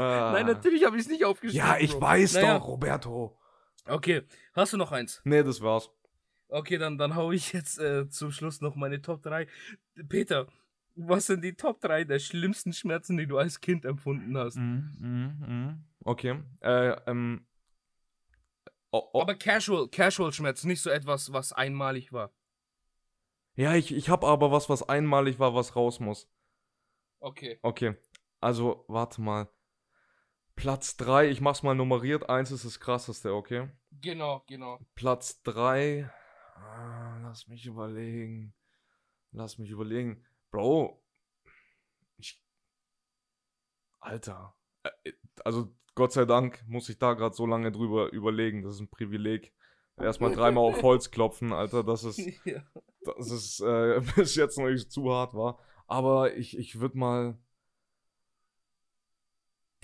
[0.00, 0.32] Ah.
[0.32, 1.66] Nein, natürlich habe ich es nicht aufgeschrieben.
[1.66, 2.00] Ja, ich Bro.
[2.02, 3.36] weiß Naja, doch, Roberto.
[3.86, 5.20] Okay, hast du noch eins?
[5.24, 5.90] Nee, das war's.
[6.48, 9.46] Okay, dann, dann hau ich jetzt äh, zum Schluss noch meine Top 3.
[10.08, 10.48] Peter,
[10.94, 14.56] was sind die Top 3 der schlimmsten Schmerzen, die du als Kind empfunden hast?
[14.56, 15.84] Mhm, mhm, mhm.
[16.04, 16.42] Okay.
[16.60, 17.46] Äh, ähm.
[18.90, 19.22] Oh, oh.
[19.22, 22.32] Aber Casual, Casual Schmerzen, nicht so etwas, was einmalig war.
[23.54, 26.28] Ja, ich, ich hab aber was, was einmalig war, was raus muss.
[27.20, 27.58] Okay.
[27.62, 27.96] Okay.
[28.40, 29.48] Also, warte mal.
[30.56, 32.28] Platz 3, ich mach's mal nummeriert.
[32.28, 33.68] 1 ist das krasseste, okay?
[33.90, 34.78] Genau, genau.
[34.94, 36.10] Platz 3.
[36.60, 38.54] Ah, lass mich überlegen.
[39.32, 40.24] Lass mich überlegen.
[40.50, 41.02] Bro.
[42.16, 42.42] Ich.
[44.00, 44.54] Alter.
[44.82, 45.12] Äh,
[45.44, 48.62] Also, Gott sei Dank muss ich da gerade so lange drüber überlegen.
[48.62, 49.52] Das ist ein Privileg.
[49.96, 51.84] Erstmal dreimal auf Holz klopfen, Alter.
[51.84, 52.18] Das ist.
[52.44, 52.62] ja.
[53.04, 55.58] Das ist äh, bis jetzt noch nicht zu hart war.
[55.86, 57.38] Aber ich, ich würde mal.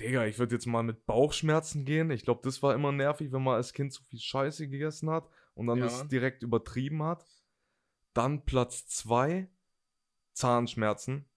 [0.00, 2.10] Digga, ich würde jetzt mal mit Bauchschmerzen gehen.
[2.10, 5.28] Ich glaube, das war immer nervig, wenn man als Kind zu viel Scheiße gegessen hat
[5.54, 5.84] und dann Ja.
[5.84, 7.24] das direkt übertrieben hat.
[8.12, 9.48] Dann Platz 2,
[10.32, 11.28] Zahnschmerzen.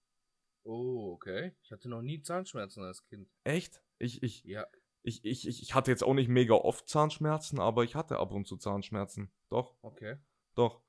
[0.64, 1.52] Oh, okay.
[1.62, 3.28] Ich hatte noch nie Zahnschmerzen als Kind.
[3.44, 3.82] Echt?
[3.98, 4.66] Ich, ich, Ja.
[5.02, 8.32] ich, ich, ich, ich hatte jetzt auch nicht mega oft Zahnschmerzen, aber ich hatte ab
[8.32, 9.30] und zu Zahnschmerzen.
[9.48, 9.76] Doch.
[9.82, 10.16] Okay.
[10.54, 10.82] Doch.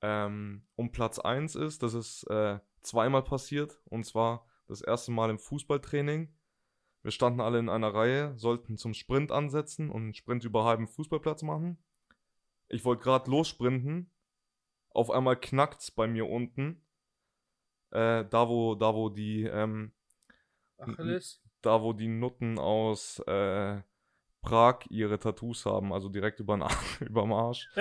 [0.00, 3.80] Ähm, und Platz 1 ist, das ist äh, zweimal passiert.
[3.86, 6.34] Und zwar das erste Mal im Fußballtraining.
[7.02, 10.88] Wir standen alle in einer Reihe, sollten zum Sprint ansetzen und einen Sprint über halben
[10.88, 11.78] Fußballplatz machen.
[12.68, 14.10] Ich wollte gerade lossprinten.
[14.90, 16.82] Auf einmal knackt's bei mir unten.
[17.90, 19.92] Äh, da wo, da wo die, ähm,
[20.78, 21.42] Achilles?
[21.62, 23.82] da wo die Nutten aus äh,
[24.42, 26.66] Prag ihre Tattoos haben, also direkt über den
[27.08, 27.68] überm Arsch.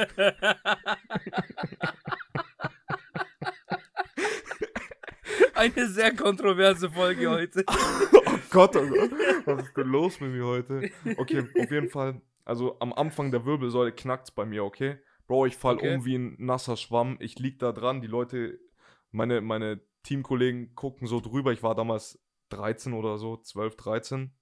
[5.56, 7.64] Eine sehr kontroverse Folge heute.
[8.50, 9.12] Gott, oh Gott.
[9.46, 10.90] Was ist denn los mit mir heute?
[11.18, 12.22] Okay, auf jeden Fall.
[12.46, 14.98] Also am Anfang der Wirbelsäule knackt's bei mir, okay?
[15.28, 15.96] Bro, ich fall Okay.
[15.96, 17.18] um wie ein nasser Schwamm.
[17.20, 18.02] Ich lieg da dran.
[18.02, 18.60] Die Leute,
[19.12, 21.54] meine, meine Teamkollegen gucken so drüber.
[21.54, 24.36] Ich war damals 13 oder so, 12, 13.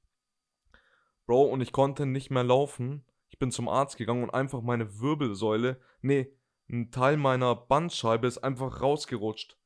[1.27, 3.05] Bro, und ich konnte nicht mehr laufen.
[3.29, 6.33] Ich bin zum Arzt gegangen und einfach meine Wirbelsäule, nee,
[6.69, 9.57] ein Teil meiner Bandscheibe ist einfach rausgerutscht.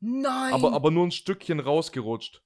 [0.00, 0.52] Nein!
[0.52, 2.42] Aber, aber nur ein Stückchen rausgerutscht.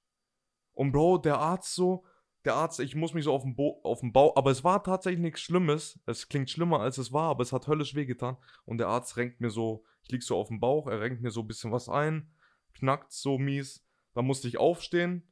[0.72, 2.05] Und Bro, der Arzt so,
[2.45, 4.82] der Arzt, ich muss mich so auf den, Bo auf den Bauch, aber es war
[4.82, 6.01] tatsächlich nichts Schlimmes.
[6.07, 8.36] Es klingt schlimmer, als es war, aber es hat höllisch wehgetan.
[8.64, 11.30] Und der Arzt renkt mir so, ich lieg so auf dem Bauch, er renkt mir
[11.30, 12.32] so ein bisschen was ein,
[12.74, 13.86] knackt so mies.
[14.14, 15.30] Dann musste ich aufstehen.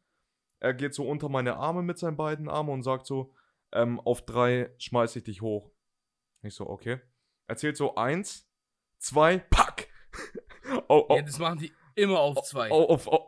[0.60, 3.32] Er geht so unter meine Arme mit seinen beiden Armen und sagt so,
[3.72, 5.70] ähm, auf drei schmeiß ich dich hoch.
[6.42, 7.00] Ich so, okay.
[7.46, 8.48] Er zählt so eins,
[8.98, 9.88] zwei, pack!
[10.88, 12.70] oh, oh, Ja, das machen die immer auf zwei.
[12.70, 13.27] Oh, auf, oh,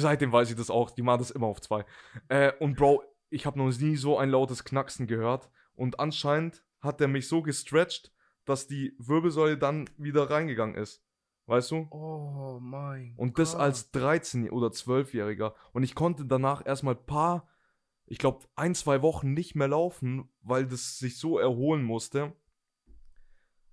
[0.00, 0.90] seitdem weiß ich das auch.
[0.90, 1.84] Die machen das immer auf zwei.
[2.28, 5.50] Äh, und Bro, ich habe noch nie so ein lautes Knacksen gehört.
[5.74, 8.12] Und anscheinend hat er mich so gestretcht,
[8.44, 11.04] dass die Wirbelsäule dann wieder reingegangen ist.
[11.46, 11.86] Weißt du?
[11.90, 13.60] Oh mein Und das Gott.
[13.60, 15.54] als 13- oder 12-Jähriger.
[15.72, 17.48] Und ich konnte danach erstmal paar,
[18.04, 22.34] ich glaube, ein, zwei Wochen nicht mehr laufen, weil das sich so erholen musste.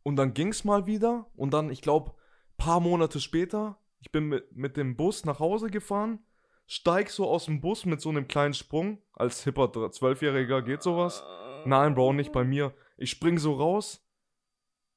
[0.03, 1.30] Und dann ging's mal wieder.
[1.36, 2.13] Und dann, ich glaube,
[2.57, 6.19] paar Monate später, ich bin mit, mit dem Bus nach Hause gefahren,
[6.67, 8.99] steig so aus dem Bus mit so einem kleinen Sprung.
[9.13, 11.23] Als hipper 12-Jähriger geht sowas.
[11.65, 12.73] Nein, Bro, nicht bei mir.
[12.97, 14.05] Ich spring so raus.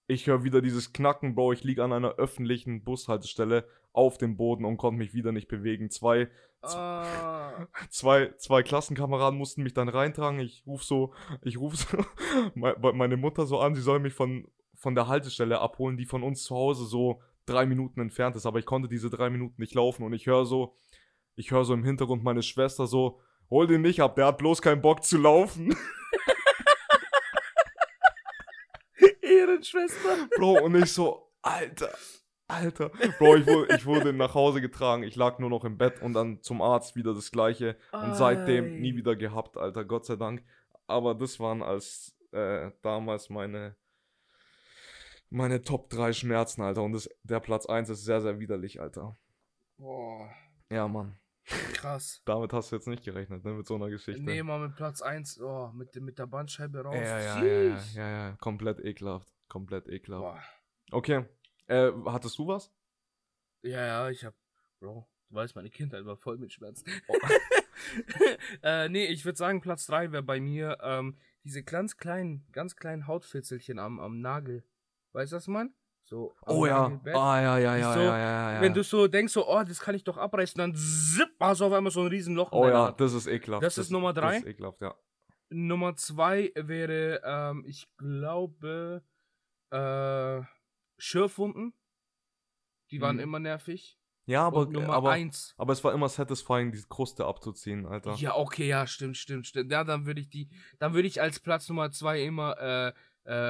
[0.09, 1.52] Ich höre wieder dieses Knacken, Bro.
[1.54, 5.90] Ich lieg an einer öffentlichen Bushaltestelle auf dem Boden und konnte mich wieder nicht bewegen.
[5.90, 6.28] Zwei,
[6.61, 7.66] Ah.
[7.88, 10.40] zwei, zwei Klassenkameraden mussten mich dann reintragen.
[10.40, 11.96] Ich ruf so, ich ruf so
[12.54, 16.22] me- meine Mutter so an, sie soll mich von, von der Haltestelle abholen, die von
[16.22, 18.46] uns zu Hause so drei Minuten entfernt ist.
[18.46, 20.76] Aber ich konnte diese drei Minuten nicht laufen und ich höre so,
[21.34, 23.20] ich höre so im Hintergrund meine Schwester so,
[23.51, 25.76] hol den nicht ab, der hat bloß keinen Bock zu laufen.
[29.22, 30.28] Ehrenschwester.
[30.36, 31.90] Bro, und ich so, Alter,
[32.49, 32.90] Alter.
[33.18, 36.14] Bro, ich wurde, ich wurde nach Hause getragen, ich lag nur noch im Bett und
[36.14, 37.76] dann zum Arzt wieder das gleiche.
[37.92, 38.80] Und seitdem Ei.
[38.80, 40.42] nie wieder gehabt, Alter, Gott sei Dank.
[40.86, 43.76] Aber das waren als äh, damals meine,
[45.31, 46.83] meine Top 3 Schmerzen, Alter.
[46.83, 49.16] Und das, der Platz 1 ist sehr, sehr widerlich, Alter.
[49.76, 50.31] Boah,
[50.70, 51.18] Ja, Mann.
[51.72, 52.20] krass.
[52.26, 54.22] Damit hast du jetzt nicht gerechnet, ne, mit so einer Geschichte.
[54.22, 56.95] Nee, mal mit Platz 1, oh, mit, mit der Bandscheibe raus.
[56.95, 59.33] ja, ja, ja, ja, ja, komplett ekelhaft.
[59.49, 60.22] Komplett ekelhaft.
[60.22, 60.43] Boah.
[60.91, 61.24] Okay.
[61.68, 62.70] Äh, hattest du was?
[63.62, 64.35] Ja, ja, ich hab,
[64.81, 66.85] Bro, du weißt, meine Kindheit war voll mit Schmerzen.
[67.09, 67.16] Oh.
[68.62, 72.76] äh, nee, ich würde sagen, Platz 3 wäre bei mir ähm, diese ganz kleinen, ganz
[72.76, 74.64] kleinen Hautfitzelchen am, am Nagel.
[75.12, 75.74] Weißt du das, Mann?
[76.04, 76.34] So.
[76.46, 76.82] Oh ja.
[76.88, 77.14] Nagelbett.
[77.16, 78.61] Ah, ja, ja, ja, So, ja, ja, ja.
[78.62, 81.66] Wenn du so denkst, so, oh, das kann ich doch abreißen, dann zipp, hast du
[81.66, 83.00] auf einmal so ein riesen Loch in Oh ja, Hand.
[83.00, 83.62] das ist ekelhaft.
[83.62, 84.34] Das ist Nummer drei?
[84.36, 84.94] Das ist ekelhaft, ja.
[85.50, 89.02] Nummer zwei wäre, ähm, ich glaube,
[89.70, 90.40] äh,
[90.98, 91.74] Schürfwunden.
[92.90, 93.22] Die waren Mhm.
[93.22, 93.98] immer nervig.
[94.26, 95.54] Ja, aber, Und Nummer aber, eins.
[95.56, 98.14] aber es war immer satisfying, diese Kruste abzuziehen, Alter.
[98.14, 99.72] Ja, okay, ja, stimmt, stimmt, stimmt.
[99.72, 102.92] Ja, dann würde ich die, dann würde ich als Platz Nummer zwei immer äh,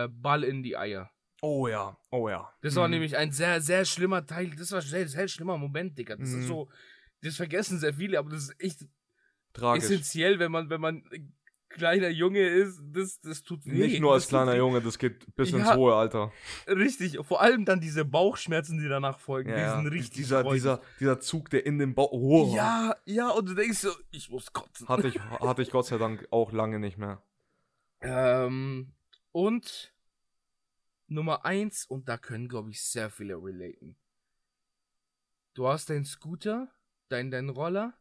[0.04, 1.10] äh, Ball in die Eier.
[1.40, 2.52] Oh ja, oh ja.
[2.62, 2.94] Das war Mhm.
[2.94, 4.50] nämlich ein sehr, sehr schlimmer Teil.
[4.56, 6.16] Das war ein sehr, sehr schlimmer Moment, Digga.
[6.16, 6.40] Das Mhm.
[6.40, 6.68] ist so,
[7.22, 8.80] das vergessen sehr viele, aber das ist echt
[9.52, 9.84] tragisch.
[9.84, 11.32] essentiell, wenn man, wenn man ein
[11.68, 12.80] kleiner Junge ist.
[12.92, 13.70] Das, das tut weh.
[13.72, 14.56] Nicht nur als Das kleiner.
[14.56, 15.76] Junge, das geht bis ins Ja.
[15.76, 16.32] hohe Alter.
[16.66, 17.18] Richtig.
[17.22, 19.50] Vor allem dann diese Bauchschmerzen, die danach folgen.
[19.50, 22.10] Ja, die richtig dieser, dieser, dieser Zug, der in den Bauch.
[22.10, 24.88] Oh, Ja, ja, und du denkst so, ich muss kotzen.
[24.88, 27.22] Hatte ich, hatte ich Gott sei Dank auch lange nicht mehr.
[28.00, 28.92] Ähm,
[29.32, 29.92] und
[31.08, 33.96] Nummer eins, und da können, glaube ich, sehr viele relaten.
[35.54, 36.70] Du hast deinen Scooter,
[37.08, 37.94] deinen, deinen Roller,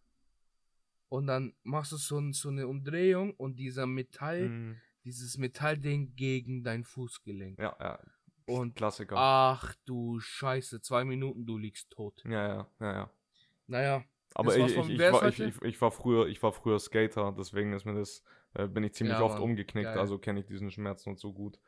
[1.10, 4.82] und dann machst du so, so eine Umdrehung und dieser Metall, Mhm.
[5.06, 7.58] dieses Metallding gegen dein Fußgelenk.
[7.60, 8.00] Ja, ja.
[8.46, 9.16] Und Klassiker.
[9.18, 12.24] ach du Scheiße, zwei Minuten, du liegst tot.
[12.26, 13.12] Ja, ja, ja, ja.
[13.68, 14.06] Naja,
[14.36, 17.96] Aber ich, ich, ich, war, ich, war früher, ich war früher Skater, deswegen ist mir
[17.96, 19.44] das, äh, bin ich ziemlich Ja, oft Mann.
[19.44, 19.98] umgeknickt, Geil.
[20.00, 21.60] also kenne ich diesen Schmerz nicht so gut.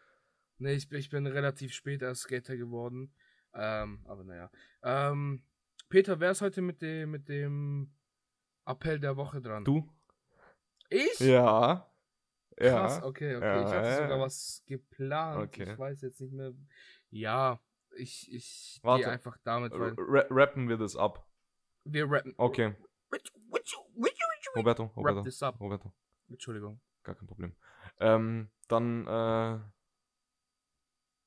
[0.59, 3.13] Nee, ich, ich bin relativ spät erst Skater geworden.
[3.53, 4.51] Ähm, aber naja.
[4.83, 5.43] Ähm,
[5.89, 7.93] Peter, wer ist heute mit dem, mit dem
[8.65, 9.63] Appell der Woche dran?
[9.65, 9.89] Du?
[10.89, 11.19] Ich?
[11.19, 11.89] Ja.
[12.57, 13.05] Krass, Ja.
[13.05, 13.45] okay, okay.
[13.45, 14.19] Ja, ich hatte sogar ja.
[14.19, 15.41] was geplant.
[15.47, 15.71] Okay.
[15.71, 16.53] Ich weiß jetzt nicht mehr.
[17.09, 17.59] Ja,
[17.95, 19.03] ich, ich Warte.
[19.03, 19.93] gehe einfach damit, Ra
[20.29, 21.25] rappen wir das ab.
[21.85, 22.33] wir rappen.
[22.37, 22.75] Okay.
[24.55, 25.23] Roberto, Roberto.
[25.59, 25.93] Roberto,
[26.27, 26.81] Entschuldigung.
[27.03, 27.55] gar kein Problem.
[27.99, 29.59] Ähm, dann äh,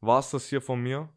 [0.02, 1.08] war es das hier von mir.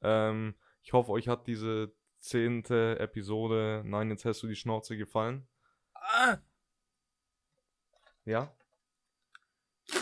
[0.00, 5.46] Ähm, ich hoffe, euch hat diese zehnte Episode Nein, jetzt hast du die Schnauze gefallen.
[5.94, 6.38] Ah!
[8.24, 8.54] Ja?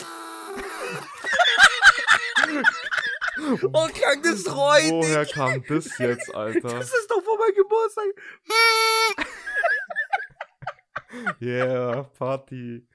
[3.71, 6.59] Oh, krank, das reut Woher kam das jetzt, Alter?
[6.59, 8.03] Das ist doch vor meinem Geburtstag.
[11.41, 12.87] Yeah, Party.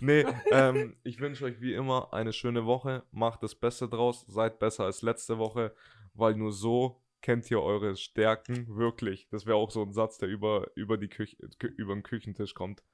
[0.00, 3.04] Nee, ähm, ich wünsche euch wie immer eine schöne Woche.
[3.10, 4.24] Macht das Beste draus.
[4.28, 5.74] Seid besser als letzte Woche,
[6.14, 9.28] weil nur so kennt ihr eure Stärken wirklich.
[9.30, 12.54] Das wäre auch so ein Satz, der über, über, die Küche, Kü über den Küchentisch
[12.54, 12.84] kommt.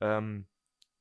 [0.00, 0.46] Ähm,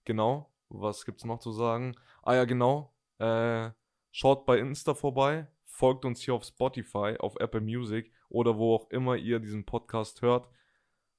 [0.04, 0.52] genau.
[0.70, 1.96] Was gibt's noch zu sagen?
[2.24, 2.96] Ah ja, genau.
[3.20, 3.70] Äh,
[4.12, 5.48] schaut bei Insta vorbei.
[5.66, 10.22] Folgt uns hier auf Spotify, auf Apple Music oder wo auch immer ihr diesen Podcast
[10.22, 10.50] hört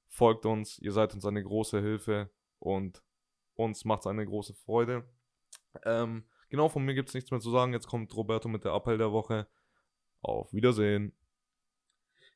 [0.07, 2.29] folgt uns, ihr seid uns eine große Hilfe
[2.59, 3.01] und
[3.55, 5.03] uns macht es eine große Freude.
[5.83, 7.73] Ähm, genau, von mir gibt es nichts mehr zu sagen.
[7.73, 9.47] Jetzt kommt Roberto mit der Appell der Woche.
[10.21, 11.13] Auf Wiedersehen.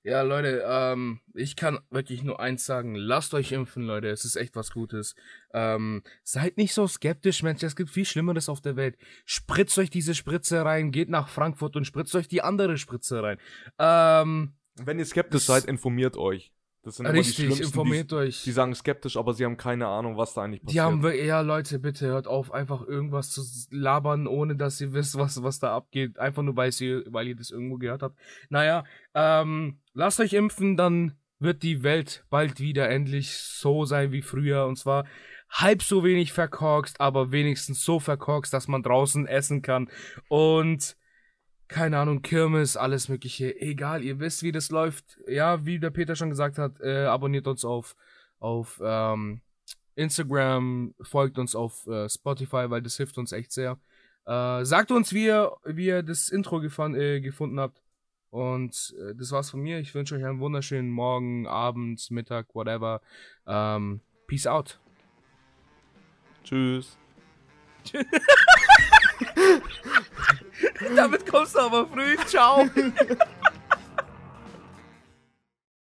[0.03, 2.95] Ja, Leute, ähm, ich kann wirklich nur eins sagen.
[2.95, 4.09] Lasst euch impfen, Leute.
[4.09, 5.15] Es ist echt was Gutes.
[5.53, 7.61] Ähm, seid nicht so skeptisch, Mensch.
[7.61, 8.97] Es gibt viel Schlimmeres auf der Welt.
[9.25, 13.37] Spritzt euch diese Spritze rein, geht nach Frankfurt und spritzt euch die andere Spritze rein.
[13.77, 16.51] Ähm, Wenn ihr skeptisch seid, informiert euch.
[16.83, 18.43] Das sind Richtig, die informiert die, euch.
[18.43, 20.75] Die sagen skeptisch, aber sie haben keine Ahnung, was da eigentlich passiert.
[20.75, 25.15] Die haben ja Leute, bitte hört auf, einfach irgendwas zu labern, ohne dass ihr wisst,
[25.17, 26.17] was, was da abgeht.
[26.17, 28.17] Einfach nur, weil ihr, weil ihr das irgendwo gehört habt.
[28.49, 34.23] Naja, ähm, lasst euch impfen, dann wird die Welt bald wieder endlich so sein wie
[34.23, 34.65] früher.
[34.65, 35.05] Und zwar
[35.51, 39.89] halb so wenig verkorkst, aber wenigstens so verkorkst, dass man draußen essen kann.
[40.29, 40.95] Und
[41.71, 45.17] keine Ahnung, Kirmes, alles mögliche, egal, ihr wisst, wie das läuft.
[45.25, 47.95] Ja, wie der Peter schon gesagt hat, äh, abonniert uns auf,
[48.39, 49.41] auf ähm,
[49.95, 53.79] Instagram, folgt uns auf äh, Spotify, weil das hilft uns echt sehr.
[54.25, 57.81] Äh, sagt uns, wie ihr, wie ihr das Intro gefan, äh, gefunden habt.
[58.31, 59.79] Und äh, das war's von mir.
[59.79, 62.99] Ich wünsche euch einen wunderschönen Morgen, Abend, Mittag, whatever.
[63.47, 64.77] Ähm, peace out.
[66.43, 66.97] Tschüss.
[70.95, 72.15] Damit kommst du aber früh.
[72.25, 72.67] Ciao.